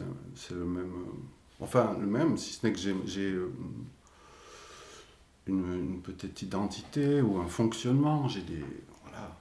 le 0.55 0.65
même. 0.65 0.91
euh, 0.91 1.11
Enfin, 1.59 1.95
le 1.99 2.07
même, 2.07 2.35
si 2.35 2.53
ce 2.53 2.65
n'est 2.65 2.73
que 2.73 2.79
j'ai- 2.79 3.31
euh, 3.31 3.51
une, 5.45 6.01
petite 6.01 6.41
identité 6.41 7.21
ou 7.21 7.37
un 7.37 7.45
fonctionnement. 7.47 8.27
J'ai 8.27 8.41
des. 8.41 8.63
Voilà. 9.03 9.37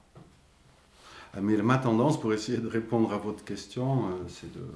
Ah, 1.33 1.41
Mais 1.41 1.57
ma 1.57 1.79
tendance, 1.79 2.21
pour 2.21 2.35
essayer 2.35 2.59
de 2.59 2.69
répondre 2.69 3.15
à 3.15 3.17
votre 3.17 3.43
question, 3.43 4.11
euh, 4.11 4.13
c'est 4.29 4.53
de 4.53 4.67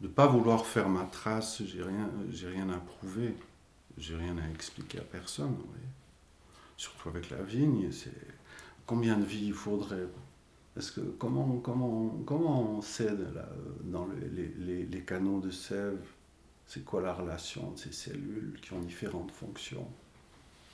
ne 0.00 0.08
pas 0.08 0.26
vouloir 0.26 0.64
faire 0.64 0.88
ma 0.88 1.04
trace. 1.04 1.62
J'ai 1.66 1.82
rien, 1.82 2.08
rien 2.48 2.70
à 2.70 2.78
prouver. 2.78 3.34
J'ai 3.98 4.16
rien 4.16 4.38
à 4.38 4.48
expliquer 4.54 5.00
à 5.00 5.04
personne. 5.04 5.54
Surtout 6.78 7.10
avec 7.10 7.28
la 7.28 7.42
vigne, 7.42 7.92
c'est 7.92 8.10
combien 8.86 9.16
de 9.18 9.24
vies 9.24 9.46
il 9.48 9.52
faudrait. 9.54 10.06
Que 10.74 11.00
comment, 11.18 11.58
comment, 11.58 12.08
comment 12.24 12.78
on 12.78 12.82
là, 13.34 13.46
dans 13.84 14.06
le- 14.06 14.16
les, 14.28 14.48
les- 14.58 14.86
les 14.86 15.00
canaux 15.02 15.40
de 15.40 15.50
sève 15.50 16.00
C'est 16.66 16.84
quoi 16.84 17.02
la 17.02 17.12
relation 17.12 17.72
de 17.72 17.78
ces 17.78 17.92
cellules 17.92 18.58
qui 18.62 18.72
ont 18.72 18.80
différentes 18.80 19.30
fonctions? 19.32 19.86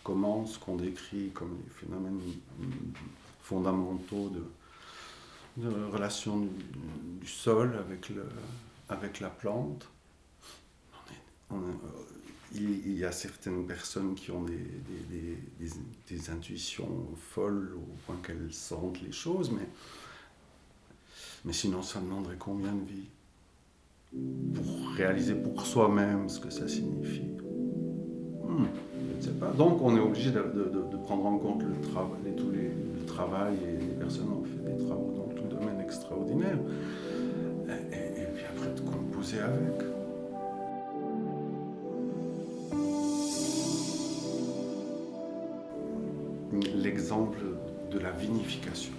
Comment 0.04 0.46
ce 0.46 0.58
qu'on 0.58 0.76
décrit 0.76 1.30
comme 1.30 1.58
les 1.64 1.70
phénomènes 1.70 2.20
fondamentaux 3.42 4.30
de, 4.30 4.44
relation 5.90 6.38
du, 6.40 7.26
sol 7.26 7.76
avec, 7.76 8.08
le, 8.10 8.24
avec 8.88 9.18
la 9.20 9.30
plante? 9.30 9.88
Il, 12.54 12.98
y 12.98 13.04
a 13.04 13.12
certaines 13.12 13.66
personnes 13.66 14.14
qui 14.14 14.30
ont 14.30 14.42
des, 14.42 14.54
des- 14.56 15.36
des- 15.60 15.68
des- 16.16 16.30
intuitions 16.30 16.88
folles 17.16 17.72
au 17.76 17.96
point 18.06 18.16
qu'elles 18.26 18.52
sentent 18.52 19.00
les 19.02 19.12
choses, 19.12 19.50
mais, 19.50 19.66
mais 21.44 21.52
sinon 21.52 21.82
ça 21.82 22.00
demanderait 22.00 22.36
combien 22.38 22.72
de 22.72 22.84
vies 22.86 23.08
pour 24.54 24.88
réaliser 24.96 25.34
pour 25.34 25.60
soi-même 25.66 26.28
ce 26.28 26.40
que 26.40 26.50
ça 26.50 26.66
signifie? 26.66 27.20
Hmm, 28.46 28.64
je 29.12 29.16
ne 29.16 29.20
sais 29.22 29.38
pas. 29.38 29.50
Donc 29.52 29.82
on 29.82 29.94
est 29.96 30.00
obligé 30.00 30.30
de, 30.30 30.38
de- 30.40 30.70
prendre 30.96 31.26
en 31.26 31.38
compte 31.38 31.62
le, 31.62 31.78
travail, 31.90 32.18
les- 32.24 32.34
tous 32.34 32.50
les, 32.50 32.70
et 33.62 33.80
les 33.84 33.94
personnes 33.94 34.30
ont 34.30 34.44
fait 34.44 34.72
des 34.72 34.84
travaux 34.86 35.12
dans 35.14 35.34
tout 35.34 35.46
domaine 35.54 35.80
extraordinaire. 35.80 36.58
Et, 37.68 37.94
et- 37.94 38.22
et 38.22 38.26
puis 38.34 38.44
après 38.44 38.72
de 38.74 38.80
composer 38.80 39.40
avec. 39.40 39.97
L'exemple 46.98 47.38
de 47.92 47.98
la 48.00 48.10
vinification. 48.10 48.92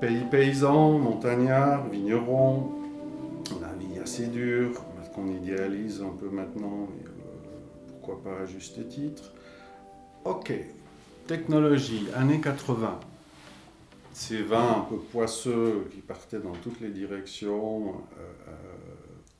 Pays 0.00 0.24
paysan, 0.30 0.98
montagnard, 0.98 1.86
vigneron, 1.88 2.72
la 3.60 3.72
vie 3.74 3.98
assez 4.02 4.28
dure, 4.28 4.82
qu'on 5.14 5.28
idéalise 5.28 6.00
un 6.02 6.16
peu 6.18 6.30
maintenant, 6.30 6.88
euh, 7.04 7.08
pourquoi 7.88 8.22
pas 8.22 8.40
à 8.42 8.46
juste 8.46 8.88
titre. 8.88 9.32
Ok, 10.24 10.52
technologie, 11.26 12.06
années 12.16 12.40
80. 12.40 12.98
Ces 14.14 14.42
vins 14.42 14.78
un 14.78 14.86
peu 14.88 14.96
poisseux 14.96 15.86
qui 15.92 16.00
partaient 16.00 16.40
dans 16.40 16.54
toutes 16.62 16.80
les 16.80 16.90
directions, 16.90 17.88
euh, 17.88 18.48
euh, 18.48 18.52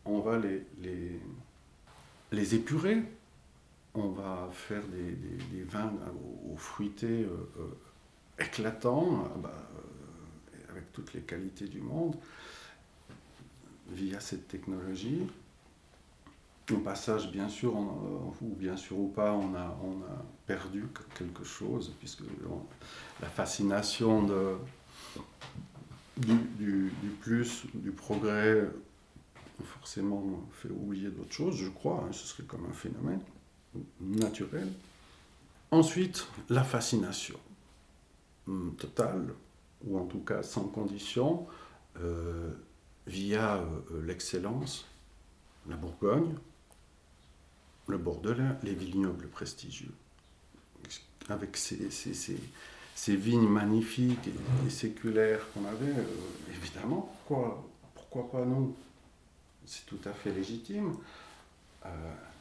on 0.05 0.19
va 0.19 0.39
les, 0.39 0.67
les 2.31 2.55
épurer 2.55 2.99
on 3.95 4.09
va 4.09 4.49
faire 4.53 4.83
des, 4.89 5.63
vins 5.63 5.93
aux, 6.53 6.57
fruités 6.57 7.25
euh, 7.25 7.51
euh, 7.59 8.45
éclatants, 8.45 9.25
euh, 9.25 9.39
bah, 9.39 9.55
euh, 9.55 10.73
avec 10.73 10.93
toutes 10.93 11.15
les 11.15 11.21
qualités 11.21 11.69
du 11.69 11.81
monde, 11.81 12.17
via 13.91 14.19
cette 14.21 14.49
technologie. 14.49 15.27
Au 16.73 16.79
passage, 16.79 17.31
bien 17.31 17.49
sûr, 17.49 17.77
ou 17.77 18.55
bien 18.57 18.75
sûr 18.75 18.99
ou 18.99 19.09
pas, 19.09 19.35
on 19.35 19.55
a, 19.55 19.77
perdu 20.47 20.85
quelque 21.15 21.45
chose, 21.45 21.95
puisque 21.99 22.23
la 23.21 23.29
fascination 23.29 24.27
du 26.17 26.91
plus, 27.21 27.65
du 27.75 27.91
progrès, 27.91 28.67
forcément 29.63 30.25
fait 30.53 30.71
oublier 30.71 31.11
d'autres 31.11 31.33
choses, 31.33 31.57
je 31.57 31.69
crois, 31.69 32.03
hein, 32.07 32.13
ce 32.13 32.27
serait 32.27 32.45
comme 32.45 32.65
un 32.65 32.73
phénomène 32.73 33.21
naturel. 34.01 34.69
Ensuite, 35.71 36.27
la 36.51 36.63
fascination 36.63 37.39
hum, 38.47 38.75
totale, 38.79 39.35
ou 39.87 39.99
en 39.99 40.05
tout 40.05 40.21
cas 40.21 40.43
sans 40.43 40.65
condition, 40.65 41.47
euh, 42.01 42.51
via 43.07 43.57
euh, 43.57 44.03
l'excellence, 44.05 44.87
la 45.69 45.77
Bourgogne, 45.77 46.35
le 47.87 47.99
Bordelais, 47.99 48.55
les 48.63 48.75
vignobles 48.75 49.29
prestigieux, 49.29 49.93
avec 51.29 51.57
ces, 51.57 52.37
vignes 53.09 53.49
magnifiques 53.49 54.27
et, 54.27 54.67
et 54.67 54.71
séculaires 54.71 55.41
qu'on 55.53 55.65
avait, 55.67 55.91
euh, 55.91 56.57
évidemment, 56.57 57.13
pourquoi, 57.27 57.69
pourquoi 57.95 58.31
pas 58.31 58.45
nous? 58.45 58.75
C'est 59.67 59.87
tout 59.87 60.01
à 60.05 60.13
fait 60.13 60.31
légitime. 60.31 60.95
Euh, 61.87 61.89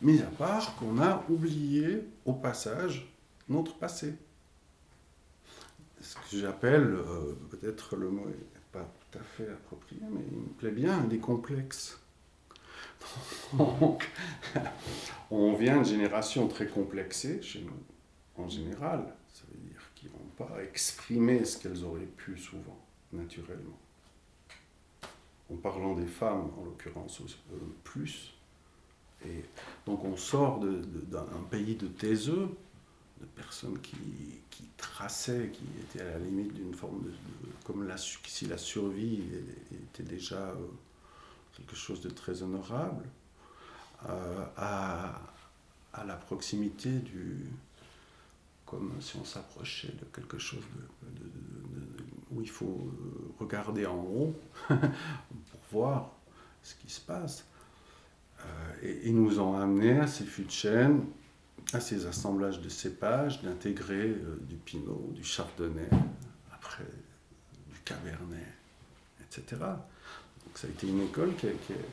mis 0.02 0.22
à 0.22 0.28
part 0.28 0.76
qu'on 0.76 1.00
a 1.02 1.24
oublié 1.30 2.04
au 2.26 2.34
passage 2.34 3.08
notre 3.50 3.76
passé. 3.76 4.16
Ce 6.02 6.16
que 6.16 6.38
j'appelle, 6.38 6.96
euh, 6.96 7.34
peut-être 7.50 7.96
le 7.96 8.10
mot 8.10 8.26
n'est 8.26 8.36
pas 8.72 8.90
tout 9.12 9.20
à 9.20 9.24
fait 9.24 9.50
approprié, 9.50 10.02
mais 10.12 10.22
il 10.32 10.38
me 10.38 10.50
plaît 10.50 10.72
bien, 10.72 11.02
des 11.06 11.20
complexes. 11.20 12.00
Donc, 13.54 14.10
on 15.32 15.54
vient 15.54 15.80
de 15.80 15.86
générations 15.86 16.48
très 16.48 16.68
complexées 16.68 17.42
chez 17.42 17.62
nous, 17.62 18.44
en 18.44 18.48
général. 18.50 19.14
Ça 19.34 19.44
veut 19.52 19.60
dire 19.60 19.82
qu'ils 19.96 20.10
ne 20.10 20.16
vont 20.16 20.48
pas 20.48 20.64
exprimer 20.64 21.46
ce 21.46 21.58
qu'elles 21.58 21.84
auraient 21.84 22.02
pu 22.02 22.38
souvent, 22.38 22.80
naturellement. 23.12 23.80
En 25.52 25.56
parlant 25.56 25.94
des 25.94 26.08
femmes, 26.08 26.50
en 26.58 26.66
l'occurrence, 26.66 27.22
euh, 27.22 27.58
plus. 27.84 28.33
Et 29.26 29.44
donc 29.86 30.04
on 30.04 30.18
sort 30.18 30.60
d'un 30.60 31.44
pays 31.50 31.76
de 31.76 31.88
taiseux, 31.88 32.50
de 33.22 33.26
personnes 33.36 33.80
qui, 33.80 33.96
traçaient, 34.78 35.50
qui 35.54 35.64
étaient 35.80 36.02
à 36.02 36.12
la 36.12 36.20
limite 36.20 36.54
d'une 36.54 36.74
forme 36.74 37.04
de, 37.04 37.12
comme 37.64 37.90
si 38.26 38.48
la 38.48 38.58
survie 38.58 39.22
était 39.72 40.04
déjà 40.04 40.36
euh, 40.36 40.56
quelque 41.56 41.76
chose 41.76 42.02
de 42.02 42.10
très 42.10 42.44
honorable, 42.44 43.04
euh, 44.10 44.46
à, 44.58 45.22
la 46.06 46.16
proximité 46.16 46.90
du, 46.90 47.46
comme 48.66 48.92
si 49.00 49.16
on 49.16 49.24
s'approchait 49.24 49.94
de 50.00 50.06
quelque 50.14 50.38
chose 50.40 50.64
où 52.32 52.42
il 52.42 52.50
faut 52.50 52.92
regarder 53.40 53.86
en 53.86 54.00
haut 54.00 54.36
pour 54.68 55.60
voir 55.72 56.12
ce 56.62 56.76
qui 56.76 56.90
se 56.90 57.00
passe. 57.00 57.46
Euh, 58.44 58.48
et 58.84 59.02
ils 59.06 59.16
nous 59.16 59.40
ont 59.40 59.56
amené 59.58 60.00
à 60.00 60.08
ces 60.08 60.26
fûts 60.26 60.44
de 60.44 60.52
chêne, 60.52 61.06
à 61.74 61.80
ces 61.80 62.06
assemblages 62.06 62.60
de 62.62 62.70
cépages, 62.70 63.42
d'intégrer 63.42 64.10
euh, 64.10 64.38
du 64.42 64.56
pinot, 64.56 65.12
du 65.14 65.24
chardonnay, 65.24 65.90
après 66.54 66.84
du 67.72 67.80
cabernet, 67.86 68.54
etc. 69.22 69.62
Donc 69.62 70.58
ça 70.58 70.68
a 70.68 70.70
été 70.70 70.88
une 70.88 71.02
école 71.02 71.34
qui, 71.36 71.48
qui 71.66 71.74
est- 71.74 71.86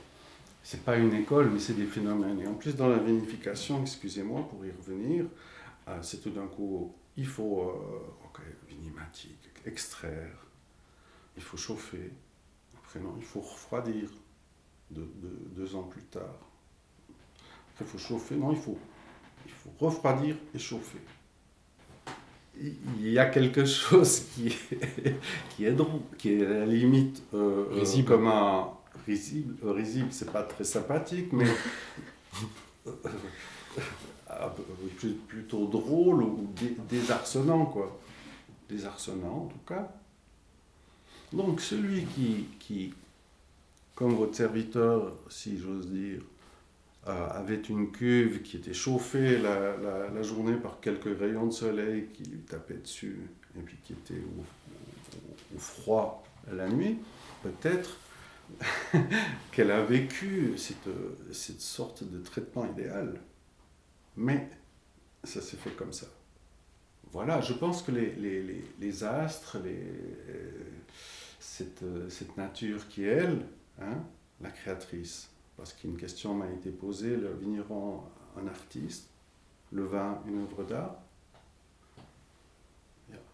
c'est 0.62 0.82
pas 0.84 0.96
une 0.98 1.14
école, 1.14 1.50
mais 1.50 1.58
c'est 1.58 1.74
des 1.74 1.86
phénomènes. 1.86 2.40
Et 2.40 2.46
en 2.46 2.54
plus, 2.54 2.76
dans 2.76 2.88
la 2.88 2.98
vinification, 2.98 3.80
excusez-moi 3.82 4.46
pour 4.48 4.64
y 4.66 4.70
revenir, 4.70 5.24
euh, 5.88 5.98
c'est 6.02 6.18
tout 6.22 6.30
d'un 6.30 6.46
coup, 6.46 6.94
il 7.16 7.26
faut, 7.26 7.72
ok, 8.24 8.40
vinimatique, 8.68 9.48
extraire, 9.64 10.36
il 11.36 11.42
faut 11.42 11.56
chauffer, 11.56 12.12
après 12.76 13.00
non, 13.00 13.14
il 13.18 13.24
faut 13.24 13.40
refroidir, 13.40 14.10
de- 14.90 15.00
de- 15.02 15.48
deux 15.56 15.74
ans 15.76 15.84
plus 15.84 16.02
tard. 16.02 16.34
Après, 17.72 17.84
il 17.84 17.86
faut 17.86 17.98
chauffer, 17.98 18.36
non, 18.36 18.52
il 18.52 18.58
faut, 18.58 18.78
il 19.46 19.52
faut 19.52 19.70
refroidir 19.78 20.36
et 20.54 20.58
chauffer. 20.58 20.98
Il 22.58 23.08
y 23.10 23.18
a 23.18 23.26
quelque 23.26 23.64
chose 23.64 24.20
qui 24.34 24.48
est, 24.48 25.16
qui 25.50 25.64
est 25.64 25.72
drôle, 25.72 26.00
qui 26.18 26.32
est 26.34 26.44
à 26.46 26.50
la 26.60 26.66
limite 26.66 27.22
euh, 27.34 27.66
euh, 27.70 27.74
Risible. 27.80 28.08
comme 28.08 28.26
un 28.26 28.68
risible. 29.06 29.54
euh, 29.64 29.72
risible, 29.72 30.08
c'est 30.10 30.30
pas 30.30 30.42
très 30.42 30.64
sympathique, 30.64 31.32
mais 31.32 31.46
plutôt 35.28 35.66
drôle 35.66 36.22
ou 36.22 36.48
dé- 36.60 36.76
désarçonnant, 36.88 37.66
quoi. 37.66 37.98
Désarçonnant, 38.68 39.44
en 39.44 39.46
tout 39.46 39.58
cas. 39.66 39.92
Donc, 41.32 41.60
celui 41.60 42.04
qui, 42.06 42.46
qui 42.58 42.94
comme 44.00 44.14
votre 44.14 44.34
serviteur, 44.34 45.14
si 45.28 45.58
j'ose 45.58 45.90
dire, 45.90 46.22
euh, 47.06 47.28
avait 47.32 47.60
une 47.60 47.92
cuve 47.92 48.40
qui 48.40 48.56
était 48.56 48.72
chauffée 48.72 49.36
la, 49.36 50.22
journée 50.22 50.56
par 50.56 50.80
quelques 50.80 51.18
rayons 51.18 51.48
de 51.48 51.52
soleil 51.52 52.06
qui 52.14 52.22
lui 52.24 52.38
tapaient 52.38 52.78
dessus 52.78 53.20
et 53.58 53.60
puis 53.60 53.76
qui 53.84 53.92
était 53.92 54.22
au, 55.54 55.58
froid 55.58 56.24
la 56.50 56.66
nuit, 56.66 56.98
peut-être 57.42 57.98
qu'elle 59.52 59.70
a 59.70 59.82
vécu 59.82 60.54
cette, 60.56 60.88
cette 61.32 61.60
sorte 61.60 62.02
de 62.02 62.20
traitement 62.20 62.66
idéal. 62.72 63.20
Mais 64.16 64.48
ça 65.24 65.42
s'est 65.42 65.58
fait 65.58 65.76
comme 65.76 65.92
ça. 65.92 66.06
Voilà, 67.12 67.42
je 67.42 67.52
pense 67.52 67.82
que 67.82 67.92
les, 67.92 68.14
les, 68.14 68.42
les, 68.42 68.64
les 68.80 69.04
astres, 69.04 69.58
euh, 69.62 70.52
cette, 71.38 71.84
cette, 72.08 72.38
nature 72.38 72.88
qui 72.88 73.04
est 73.04 73.08
elle, 73.08 73.44
hein, 73.80 74.02
la 74.40 74.50
créatrice, 74.50 75.30
parce 75.56 75.72
qu'une 75.72 75.96
question 75.96 76.34
m'a 76.34 76.50
été 76.50 76.70
posée, 76.70 77.16
le 77.16 77.34
vigneron, 77.34 78.02
un 78.36 78.46
artiste, 78.46 79.10
le 79.72 79.84
vin, 79.84 80.22
une 80.26 80.42
œuvre 80.42 80.64
d'art. 80.64 80.96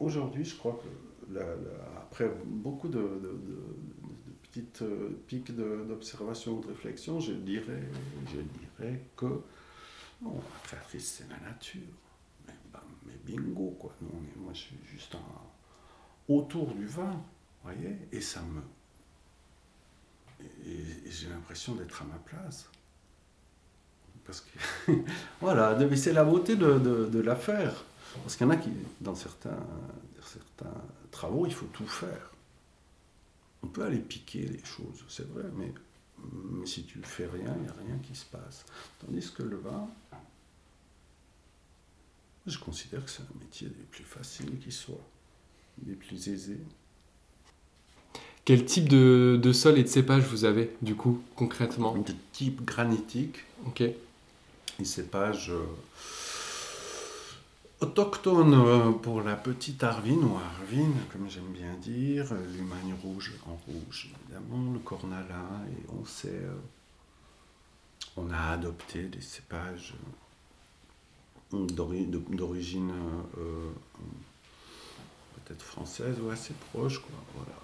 Aujourd'hui, 0.00 0.44
je 0.44 0.56
crois 0.56 0.80
que 0.82 1.38
après 1.96 2.30
beaucoup 2.44 2.88
de, 2.88 3.20
petites 4.42 4.82
euh, 4.82 5.10
pics 5.26 5.54
d'observation 5.54 6.58
ou 6.58 6.60
de 6.60 6.68
réflexion, 6.68 7.20
je 7.20 7.32
dirais, 7.32 7.82
que 9.16 9.40
la 10.22 10.30
créatrice, 10.64 11.18
c'est 11.18 11.28
la 11.28 11.38
nature. 11.40 11.82
Mais, 12.46 12.54
mais, 13.04 13.12
bingo, 13.24 13.76
quoi. 13.78 13.94
Moi, 14.00 14.52
je 14.52 14.58
suis 14.58 14.78
juste 14.84 15.16
autour 16.28 16.74
du 16.74 16.86
vin, 16.86 17.22
voyez, 17.62 17.96
et 18.12 18.20
ça 18.20 18.40
me. 18.42 18.60
Et, 20.40 21.10
j'ai 21.10 21.28
l'impression 21.28 21.74
d'être 21.74 22.02
à 22.02 22.04
ma 22.04 22.18
place. 22.18 22.68
Parce 24.24 24.40
que. 24.40 24.92
voilà, 25.40 25.78
c'est 25.96 26.12
la 26.12 26.24
beauté 26.24 26.56
de, 26.56 26.78
de, 26.78 27.20
l'affaire. 27.20 27.84
Parce 28.22 28.36
qu'il 28.36 28.46
y 28.46 28.50
en 28.50 28.52
a 28.52 28.56
qui, 28.56 28.70
dans 29.00 29.14
certains, 29.14 29.58
certains 30.22 30.74
travaux, 31.10 31.46
il 31.46 31.54
faut 31.54 31.66
tout 31.66 31.86
faire. 31.86 32.30
On 33.62 33.68
peut 33.68 33.84
aller 33.84 33.98
piquer 33.98 34.42
les 34.42 34.64
choses, 34.64 35.04
c'est 35.08 35.28
vrai, 35.28 35.44
mais, 35.56 35.72
mais 36.18 36.66
si 36.66 36.84
tu 36.84 37.00
fais 37.02 37.26
rien, 37.26 37.54
il 37.56 37.62
n'y 37.62 37.68
a 37.68 37.74
rien 37.86 37.98
qui 37.98 38.14
se 38.14 38.26
passe. 38.26 38.64
Tandis 39.00 39.32
que 39.32 39.42
le 39.42 39.56
vin, 39.56 39.88
je 42.46 42.58
considère 42.58 43.04
que 43.04 43.10
c'est 43.10 43.22
un 43.22 43.38
métier 43.40 43.68
des 43.68 43.84
plus 43.84 44.04
faciles 44.04 44.58
qui 44.58 44.72
soit, 44.72 45.04
des 45.78 45.94
plus 45.94 46.28
aisés. 46.28 46.60
Quel 48.46 48.64
type 48.64 48.88
de, 48.88 49.40
de, 49.42 49.52
sol 49.52 49.76
et 49.76 49.82
de 49.82 49.88
cépage 49.88 50.22
vous 50.22 50.44
avez, 50.44 50.70
du 50.80 50.94
coup, 50.94 51.20
concrètement 51.34 51.96
De 51.96 52.14
type 52.32 52.64
granitique. 52.64 53.38
Ok. 53.66 53.82
Les 54.78 54.84
cépages 54.84 55.50
euh, 55.50 55.64
autochtones 57.80 59.00
pour 59.02 59.22
la 59.22 59.34
petite 59.34 59.82
Arvine, 59.82 60.22
ou 60.22 60.36
Arvine, 60.36 60.94
comme 61.12 61.28
j'aime 61.28 61.52
bien 61.52 61.74
dire, 61.82 62.32
l'humagne 62.54 62.94
rouge 63.02 63.32
en 63.48 63.58
rouge, 63.66 64.10
évidemment, 64.22 64.72
le 64.72 64.78
cornalin, 64.78 65.64
et 65.68 65.90
on 66.00 66.04
sait, 66.04 66.28
euh, 66.28 66.54
on 68.16 68.30
a 68.30 68.52
adopté 68.52 69.02
des 69.02 69.22
cépages 69.22 69.94
d'origine 71.50 72.92
euh, 73.38 73.72
peut-être 75.34 75.62
française 75.62 76.14
ou 76.24 76.30
assez 76.30 76.54
proche. 76.70 77.00
Quoi. 77.00 77.16
Voilà. 77.34 77.58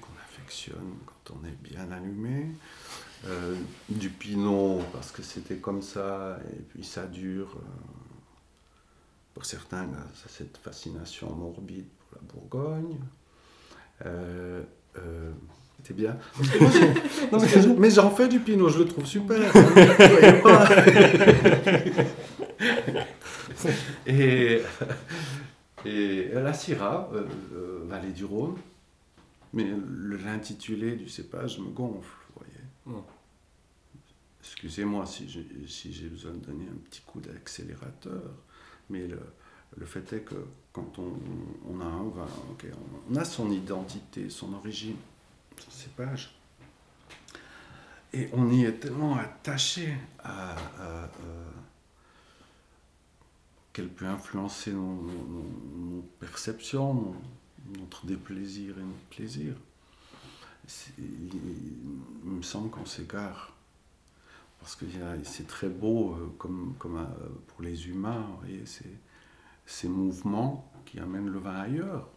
Qu'on 0.00 0.16
affectionne 0.22 0.94
quand 1.06 1.34
on 1.36 1.44
est 1.46 1.56
bien 1.62 1.90
allumé. 1.90 2.48
Euh, 3.26 3.56
du 3.88 4.10
pinot 4.10 4.82
parce 4.92 5.10
que 5.10 5.22
c'était 5.22 5.56
comme 5.56 5.80
ça 5.80 6.38
et 6.52 6.60
puis 6.62 6.84
ça 6.84 7.06
dure. 7.06 7.56
Euh, 7.56 7.60
pour 9.32 9.46
certains, 9.46 9.88
ça 10.14 10.28
cette 10.28 10.58
fascination 10.58 11.34
morbide 11.34 11.86
pour 11.98 12.18
la 12.18 12.22
Bourgogne. 12.32 12.98
Euh, 14.04 14.62
c'était 15.78 15.94
bien. 15.94 16.18
non, 17.32 17.38
mais, 17.40 17.48
mais 17.78 17.90
j'en 17.90 18.10
fais 18.10 18.28
du 18.28 18.40
pinot, 18.40 18.68
je 18.68 18.78
le 18.78 18.84
trouve 18.86 19.06
super. 19.06 19.36
et, 24.06 24.62
et 25.84 26.28
la 26.32 26.52
Syrah, 26.52 27.10
euh, 27.12 27.24
euh, 27.54 27.84
vallée 27.86 28.12
du 28.12 28.24
Rhône, 28.24 28.56
mais 29.54 29.72
l'intitulé 30.24 30.96
du 30.96 31.08
cépage 31.08 31.58
me 31.60 31.70
gonfle, 31.70 32.16
vous 32.34 32.42
voyez. 32.44 32.64
Mm. 32.86 33.02
Excusez-moi 34.40 35.06
si 35.06 35.28
j'ai 35.28 35.46
si 35.66 35.88
besoin 36.08 36.32
de 36.32 36.38
donner 36.38 36.66
un 36.66 36.76
petit 36.88 37.00
coup 37.00 37.20
d'accélérateur, 37.20 38.30
mais 38.90 39.06
le, 39.06 39.20
le, 39.76 39.86
fait 39.86 40.12
est 40.12 40.20
que 40.20 40.34
quand 40.72 40.98
on, 40.98 41.14
on 41.70 41.80
a 41.80 41.84
un 41.84 42.08
vin, 42.10 42.26
okay, 42.50 42.70
on 43.10 43.16
a 43.16 43.24
son 43.24 43.50
identité, 43.50 44.28
son 44.28 44.52
origine, 44.52 44.96
son 45.58 45.70
cépage. 45.70 46.36
Et 48.12 48.28
on 48.32 48.50
y 48.50 48.64
est 48.64 48.80
tellement 48.80 49.16
attaché 49.16 49.94
à, 50.22 50.52
à, 50.52 51.04
à 51.04 51.10
qu'elle 53.72 53.88
peut 53.88 54.06
influencer 54.06 54.72
nos, 54.72 55.02
nos, 55.02 55.96
nos 55.96 56.02
perceptions, 56.20 56.94
nos, 56.94 57.16
notre 57.78 58.06
déplaisir 58.06 58.78
et 58.78 58.82
notre 58.82 59.06
plaisir. 59.10 59.54
Il, 60.98 61.30
me 62.24 62.42
semble 62.42 62.70
qu'on 62.70 62.86
s'égare. 62.86 63.52
Parce 64.60 64.76
que 64.76 64.86
c'est 65.24 65.46
très 65.46 65.68
beau, 65.68 66.12
euh, 66.12 66.34
comme, 66.38 66.74
comme 66.78 66.96
euh, 66.96 67.28
pour 67.48 67.62
les 67.62 67.88
humains, 67.88 68.26
voyez, 68.40 68.64
ces 69.66 69.88
mouvements 69.88 70.70
qui 70.86 70.98
amènent 71.00 71.28
le 71.28 71.38
vin 71.38 71.56
ailleurs. 71.56 72.08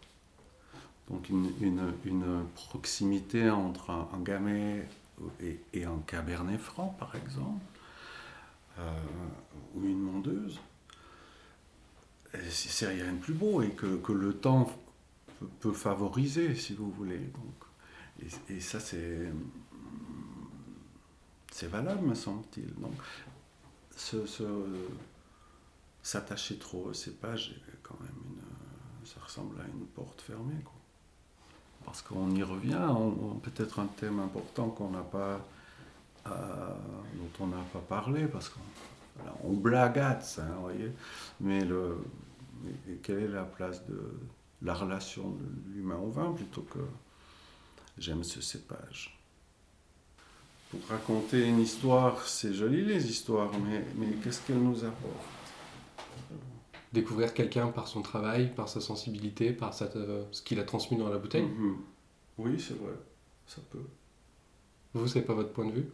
Donc 1.09 1.29
une, 1.29 1.51
une, 1.61 2.45
proximité 2.55 3.49
entre 3.49 3.89
un, 3.89 4.09
un 4.13 4.19
gamay 4.19 4.87
et, 5.41 5.59
et, 5.73 5.85
un 5.85 5.99
cabernet 6.05 6.57
franc, 6.57 6.95
par 6.99 7.15
exemple, 7.15 7.63
euh, 8.79 8.91
ou 9.75 9.83
une 9.83 9.99
mondeuse. 9.99 10.59
C'est 12.49 12.87
rien 12.87 13.13
de 13.13 13.17
plus 13.17 13.33
beau 13.33 13.61
et 13.61 13.71
que, 13.71 13.97
que 13.97 14.11
le 14.11 14.33
temps 14.33 14.69
peut, 15.39 15.47
peut, 15.59 15.73
favoriser, 15.73 16.55
si 16.55 16.73
vous 16.73 16.91
voulez. 16.91 17.19
Donc, 17.19 17.55
et, 18.21 18.55
et 18.55 18.59
ça, 18.59 18.79
c'est 18.79 19.31
c'est 21.51 21.67
valable, 21.67 22.07
me 22.07 22.15
semble-t-il. 22.15 22.73
Donc, 22.75 22.93
s'attacher 26.03 26.55
ce, 26.55 26.59
trop 26.59 26.85
au 26.85 26.93
cépage, 26.93 27.59
quand 27.81 27.99
même 27.99 28.09
une, 28.29 29.07
ça 29.07 29.19
ressemble 29.23 29.59
à 29.61 29.65
une 29.65 29.85
porte 29.87 30.21
fermée. 30.21 30.61
Quoi 30.63 30.73
parce 31.87 32.01
qu'on 32.01 32.29
y 32.31 32.43
revient, 32.43 32.85
peut-être 33.43 33.79
un 33.79 33.85
thème 33.85 34.19
important 34.19 34.67
qu'on 34.67 34.89
n'a 34.89 35.03
pas, 35.03 35.39
euh, 36.27 36.29
dont 37.13 37.45
on 37.45 37.47
n'a 37.47 37.63
pas 37.71 37.79
parlé, 37.79 38.25
parce 38.27 38.49
qu'on 38.49 38.59
on 39.45 39.53
blagate, 39.53 40.37
hein, 40.41 40.49
voyez, 40.59 40.91
mais 41.39 41.63
le, 41.63 41.97
mais 42.61 42.95
quelle 43.01 43.19
est 43.19 43.27
la 43.29 43.45
place 43.45 43.85
de 43.87 44.01
la 44.61 44.73
relation 44.73 45.29
de 45.29 45.45
l'humain 45.73 45.97
au 45.97 46.09
vin 46.09 46.31
plutôt 46.33 46.63
que 46.63 46.79
j'aime 47.97 48.23
ce 48.23 48.41
cépage. 48.41 49.17
Pour 50.69 50.81
raconter 50.89 51.47
une 51.47 51.59
histoire, 51.61 52.27
c'est 52.27 52.53
joli 52.53 52.83
les 52.83 53.09
histoires, 53.09 53.51
mais, 53.59 53.85
mais 53.95 54.13
qu'est-ce 54.21 54.41
qu'elles 54.41 54.61
nous 54.61 54.83
apportent? 54.83 55.33
Découvrir 56.91 57.33
quelqu'un 57.33 57.67
par 57.67 57.87
son 57.87 58.01
travail, 58.01 58.53
par 58.53 58.67
sa 58.67 58.81
sensibilité, 58.81 59.53
par 59.53 59.73
sa, 59.73 59.85
euh, 59.95 60.23
ce 60.31 60.41
qu'il 60.41 60.59
a 60.59 60.63
transmis 60.63 60.97
dans 60.97 61.09
la 61.09 61.17
bouteille? 61.17 61.43
Mm 61.45 61.71
-hmm. 61.71 61.75
Oui, 62.39 62.59
c'est 62.59 62.77
vrai, 62.77 62.93
ça 63.45 63.61
peut. 63.71 63.87
Vous, 64.93 65.07
c'est 65.07 65.21
pas 65.21 65.33
votre 65.33 65.51
point 65.51 65.65
de 65.65 65.71
vue? 65.71 65.89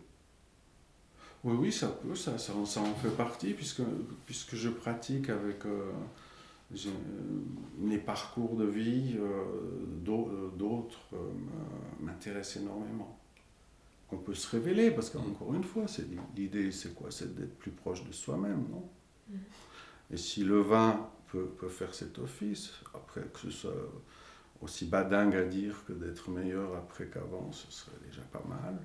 Oui, 1.44 1.56
oui, 1.60 1.72
ça 1.72 1.88
peut, 1.90 2.16
ça, 2.16 2.38
ça, 2.38 2.54
ça, 2.66 2.82
en 2.82 2.96
fait 2.96 3.16
partie, 3.18 3.54
puisque, 3.54 3.84
puisque 4.26 4.56
je 4.56 4.70
pratique 4.70 5.30
avec 5.30 5.66
euh, 5.66 5.92
les 7.82 7.98
parcours 7.98 8.56
de 8.56 8.66
vie 8.66 9.16
euh, 9.20 9.88
d'autres 10.04 11.00
euh, 11.14 11.18
m'intéressent 12.00 12.64
énormément. 12.64 13.20
On 14.12 14.18
peut 14.18 14.34
se 14.34 14.50
révéler, 14.50 14.92
parce 14.92 15.10
qu'encore 15.10 15.54
une 15.56 15.64
fois, 15.64 15.86
l'idée, 16.36 16.72
c'est 16.72 16.94
quoi? 16.94 17.10
C'est 17.10 17.36
d'être 17.36 17.58
plus 17.58 17.72
proche 17.72 18.04
de 18.06 18.12
soi-même, 18.12 18.66
non? 18.70 18.90
Mm 19.30 19.36
-hmm. 19.36 20.14
Et 20.14 20.18
si 20.18 20.44
le 20.44 20.62
vin 20.62 21.10
peut, 21.32 21.48
peut, 21.60 21.70
faire 21.70 21.94
cet 21.94 22.20
office, 22.20 22.74
après 22.94 23.22
que 23.34 23.40
ce 23.40 23.50
soit 23.50 23.84
aussi 24.62 24.86
badingue 24.86 25.36
à 25.36 25.44
dire 25.44 25.84
que 25.86 25.94
d'être 25.94 26.30
meilleur 26.30 26.76
après 26.76 27.08
qu'avant, 27.08 27.52
ce 27.52 27.72
serait 27.72 28.00
déjà 28.08 28.22
pas 28.32 28.44
mal. 28.48 28.76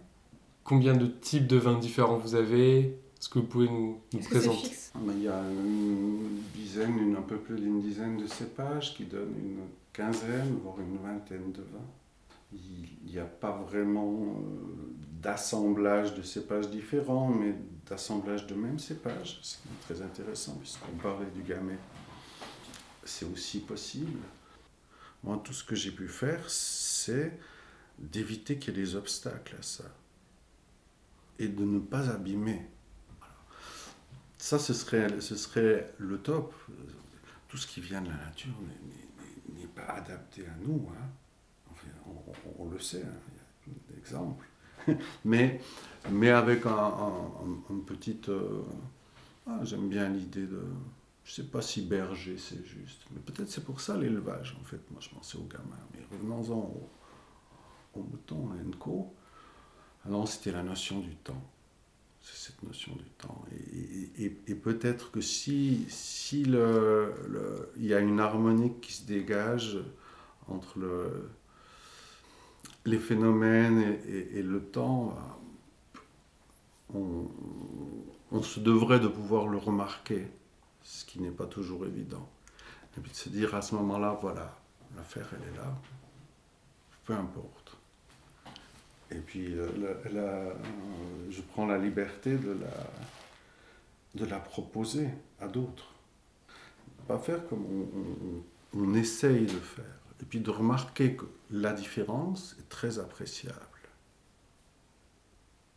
Combien 0.65 0.97
de 0.97 1.07
types 1.07 1.47
de 1.47 1.57
vins 1.57 1.79
différents 1.79 2.17
vous 2.17 2.35
avez? 2.35 2.99
Est-ce 3.21 3.29
que 3.29 3.41
vous 3.41 3.47
pouvez 3.47 3.69
nous, 3.69 4.01
nous 4.13 4.21
présenter 4.21 4.71
Il 4.95 5.23
y 5.23 5.29
a 5.29 5.41
une 5.41 6.41
dizaine, 6.55 6.99
une, 6.99 7.17
un 7.17 7.23
peu 7.23 7.37
plus 7.37 7.59
d'une 7.59 7.81
dizaine 7.81 8.17
de 8.17 8.29
cépages 8.29 8.95
qui 8.95 9.05
donnent 9.05 9.35
une 9.37 9.65
quinzaine, 9.93 10.61
voire 10.63 10.79
une 10.79 10.99
vingtaine 10.99 11.51
de 11.51 11.63
vins. 11.63 12.53
Il 12.53 13.13
n'y 13.13 13.19
a 13.19 13.25
pas 13.25 13.51
vraiment 13.51 14.13
euh, 14.13 14.95
d'assemblage 15.21 16.15
de 16.15 16.23
cépages 16.23 16.71
différents, 16.71 17.29
mais 17.29 17.55
d'assemblage 17.87 18.47
de 18.47 18.55
mêmes 18.55 18.79
cépages, 18.79 19.41
ce 19.43 19.57
qui 19.57 19.69
est 19.69 19.95
très 19.95 20.03
intéressant, 20.03 20.55
puisqu'on 20.55 20.97
parlait 21.03 21.31
du 21.35 21.43
gamay. 21.43 21.77
C'est 23.05 23.27
aussi 23.27 23.61
possible. 23.61 24.21
Moi, 25.25 25.41
tout 25.43 25.53
ce 25.53 25.65
que 25.65 25.75
j'ai 25.75 25.91
pu 25.91 26.07
faire, 26.07 26.49
c'est 26.49 27.37
d'éviter 27.99 28.59
qu'il 28.59 28.77
y 28.77 28.79
ait 28.79 28.83
des 28.85 28.95
obstacles 28.95 29.57
à 29.59 29.63
ça 29.63 29.85
et 31.39 31.49
de 31.49 31.65
ne 31.65 31.81
pas 31.81 32.09
abîmer. 32.11 32.67
Ça, 34.39 34.59
ce 34.59 34.73
serait, 34.75 35.21
ce 35.21 35.37
serait 35.37 35.93
le 35.99 36.19
top. 36.19 36.55
Tout 37.49 37.57
ce 37.57 37.67
qui 37.67 37.81
vient 37.81 38.01
de 38.03 38.09
la 38.09 38.17
nature 38.17 38.55
n'est- 38.61 39.67
pas 39.75 39.93
adapté 39.95 40.45
à 40.47 40.57
nous. 40.67 40.89
hein. 40.93 41.09
Enfin, 41.71 41.89
on, 42.59 42.69
le 42.71 42.79
sait, 42.81 43.03
hein, 43.05 43.33
il 43.67 43.73
y 43.73 43.77
a 43.77 43.95
d'exemples. 43.95 44.47
mais, 45.25 45.61
mais 46.11 46.31
avec 46.31 46.67
un, 46.67 46.71
un- 46.71 47.81
petite... 47.87 48.29
euh, 48.29 48.63
ah, 49.47 49.61
J'aime 49.65 49.89
bien 49.89 50.09
l'idée 50.09 50.47
de... 50.47 50.63
Je 51.25 51.33
sais 51.33 51.45
pas 51.45 51.61
si 51.63 51.83
berger 51.83 52.39
c'est 52.39 52.65
juste, 52.65 53.03
mais 53.13 53.21
peut-être 53.21 53.51
c'est 53.51 53.65
pour 53.65 53.81
ça 53.83 53.97
l'élevage 53.99 54.57
en 54.61 54.65
fait. 54.65 54.81
Moi 54.91 55.01
je 55.01 55.11
pensais 55.11 55.37
aux 55.39 55.45
gamins. 55.45 55.79
Mais 55.95 56.01
revenons-en 56.11 56.55
au, 56.59 56.91
au 57.95 58.03
mouton, 58.03 58.51
à 58.53 58.69
Enco. 58.69 59.15
Non, 60.07 60.27
c'était 60.27 60.53
la 60.53 60.63
notion 60.63 61.01
du 61.01 61.15
temps. 61.17 61.43
Cette 62.35 62.63
notion 62.63 62.95
du 62.97 63.05
temps. 63.19 63.45
Et, 64.19 64.25
et- 64.47 64.55
peut-être 64.55 65.11
que 65.11 65.21
si, 65.21 65.85
si 65.89 66.45
le, 66.45 67.13
le- 67.29 67.71
il 67.77 67.87
y 67.87 67.95
a 67.95 67.99
une 68.01 68.21
harmonique 68.21 68.81
qui 68.81 68.93
se 68.93 69.05
dégage 69.07 69.79
entre 70.49 70.79
le, 70.79 71.31
les 72.87 72.99
phénomènes 72.99 73.99
et 74.09 74.43
le 74.43 74.61
temps, 74.63 75.15
on, 76.95 77.29
on 78.33 78.43
se 78.43 78.61
devrait 78.61 79.01
de 79.01 79.09
pouvoir 79.09 79.49
le 79.49 79.59
remarquer, 79.59 80.27
ce 80.83 81.05
qui 81.05 81.21
n'est 81.21 81.31
pas 81.31 81.47
toujours 81.47 81.87
évident. 81.87 82.29
Et 82.97 83.01
puis 83.01 83.11
de 83.11 83.17
se 83.17 83.29
dire 83.29 83.55
à 83.55 83.63
ce 83.63 83.75
moment-là, 83.77 84.19
voilà, 84.21 84.59
l'affaire 84.97 85.29
elle 85.35 85.49
est 85.55 85.57
là, 85.57 85.75
peu 87.05 87.15
importe. 87.15 87.77
Et 89.11 89.19
puis 89.19 89.55
euh, 89.55 89.69
la- 90.13 90.21
euh, 90.21 90.53
je 91.31 91.41
prends 91.41 91.67
la 91.67 91.79
liberté 91.79 92.37
de 92.37 92.51
la, 92.53 94.21
de 94.23 94.25
la 94.31 94.39
proposer 94.39 95.09
à 95.41 95.49
d'autres. 95.49 95.93
Pas 97.07 97.19
faire 97.19 97.47
comme 97.49 97.65
on, 97.65 97.99
on- 97.99 98.45
on 98.83 98.95
essaye 98.95 99.47
de 99.47 99.59
faire. 99.61 99.85
Et 100.21 100.25
puis 100.25 100.41
de 100.41 100.51
remarquer 100.51 101.17
que 101.17 101.25
la 101.51 101.73
différence 101.73 102.57
est 102.61 102.69
très 102.69 102.99
appréciable. 102.99 103.55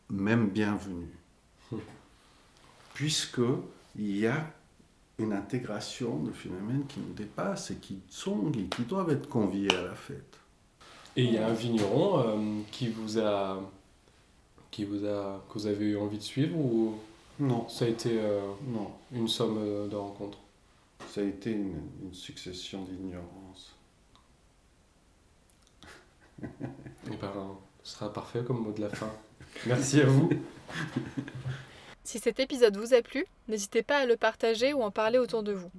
Même 0.10 0.50
bienvenue. 0.50 1.14
Puisque 2.94 3.40
il 3.96 4.18
y 4.18 4.28
a 4.28 4.46
une 5.20 5.32
intégration 5.34 6.18
de 6.20 6.32
phénomènes 6.32 6.86
qui 6.88 7.00
nous 7.00 7.14
dépassent 7.14 7.72
et 7.72 7.76
qui 7.78 8.02
sont 8.10 8.52
et 8.54 8.66
qui 8.66 8.84
doivent 8.84 9.12
être 9.12 9.30
conviés 9.30 9.74
à 9.74 9.84
la 9.84 9.96
fête. 9.96 10.40
Et 11.16 11.24
il 11.24 11.34
y 11.34 11.38
a 11.38 11.48
un 11.48 11.54
vigneron 11.54 12.20
euh, 12.20 12.62
qui 12.72 12.88
vous 12.88 13.20
a. 13.20 13.62
qui 14.72 14.86
vous 14.86 15.06
a. 15.06 15.44
que 15.50 15.54
vous 15.54 15.68
avez 15.68 15.86
eu 15.86 15.98
envie 15.98 16.18
de 16.18 16.24
suivre 16.24 16.58
ou 16.58 16.96
Non, 17.40 17.68
ça 17.68 17.86
a 17.86 17.88
été 17.90 18.20
euh, 18.20 18.40
non. 18.68 18.92
une 19.12 19.28
somme 19.28 19.58
euh, 19.60 19.88
de 19.88 19.96
rencontres? 19.96 20.38
Ça 21.10 21.22
a 21.22 21.24
été 21.26 21.52
une, 21.52 21.82
une 22.04 22.14
succession 22.14 22.84
d'ignorance. 22.84 23.76
Eh 27.08 27.18
ben, 27.18 27.58
ce 27.84 27.94
sera 27.96 28.14
parfait 28.14 28.44
comme 28.46 28.60
mot 28.64 28.72
de 28.72 28.82
la 28.82 28.90
fin. 28.90 29.12
Merci 29.66 30.02
à 30.02 30.06
vous. 30.06 30.30
Si 32.04 32.20
cet 32.20 32.40
épisode 32.40 32.78
vous 32.78 32.94
a 32.94 33.02
plu, 33.02 33.26
n'hésitez 33.48 33.84
pas 33.84 33.98
à 33.98 34.06
le 34.06 34.18
partager 34.18 34.74
ou 34.74 34.82
en 34.82 34.92
parler 34.92 35.18
autour 35.18 35.44
de 35.44 35.52
vous. 35.52 35.72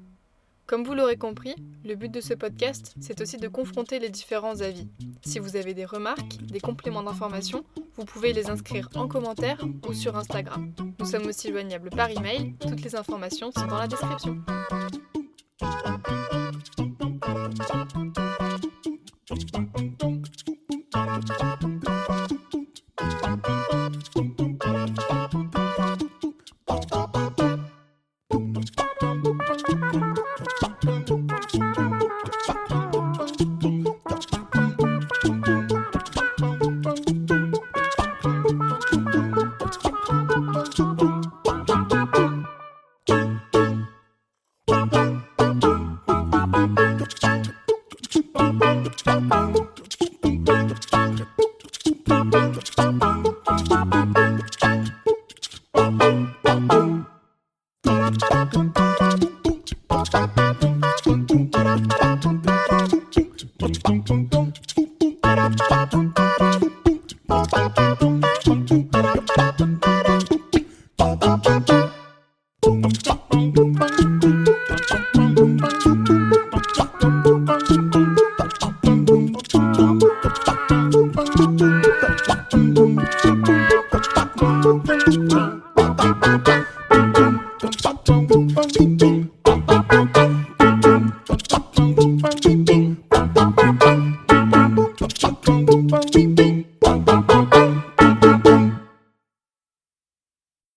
Comme 0.72 0.84
vous 0.84 0.94
l'aurez 0.94 1.18
compris, 1.18 1.54
le 1.84 1.96
but 1.96 2.10
de 2.10 2.22
ce 2.22 2.32
podcast, 2.32 2.94
c'est 2.98 3.20
aussi 3.20 3.36
de 3.36 3.46
confronter 3.46 3.98
les 3.98 4.08
différents 4.08 4.62
avis. 4.62 4.88
Si 5.20 5.38
vous 5.38 5.56
avez 5.56 5.74
des 5.74 5.84
remarques, 5.84 6.38
des 6.44 6.60
compléments 6.60 7.02
d'information, 7.02 7.62
vous 7.96 8.06
pouvez 8.06 8.32
les 8.32 8.48
inscrire 8.48 8.88
en 8.94 9.06
commentaire 9.06 9.62
ou 9.86 9.92
sur 9.92 10.16
Instagram. 10.16 10.72
Nous 10.98 11.04
sommes 11.04 11.26
aussi 11.26 11.50
joignables 11.50 11.90
par 11.90 12.08
email, 12.08 12.54
toutes 12.58 12.82
les 12.82 12.96
informations 12.96 13.52
sont 13.52 13.66
dans 13.66 13.76
la 13.76 13.86
description. 13.86 14.42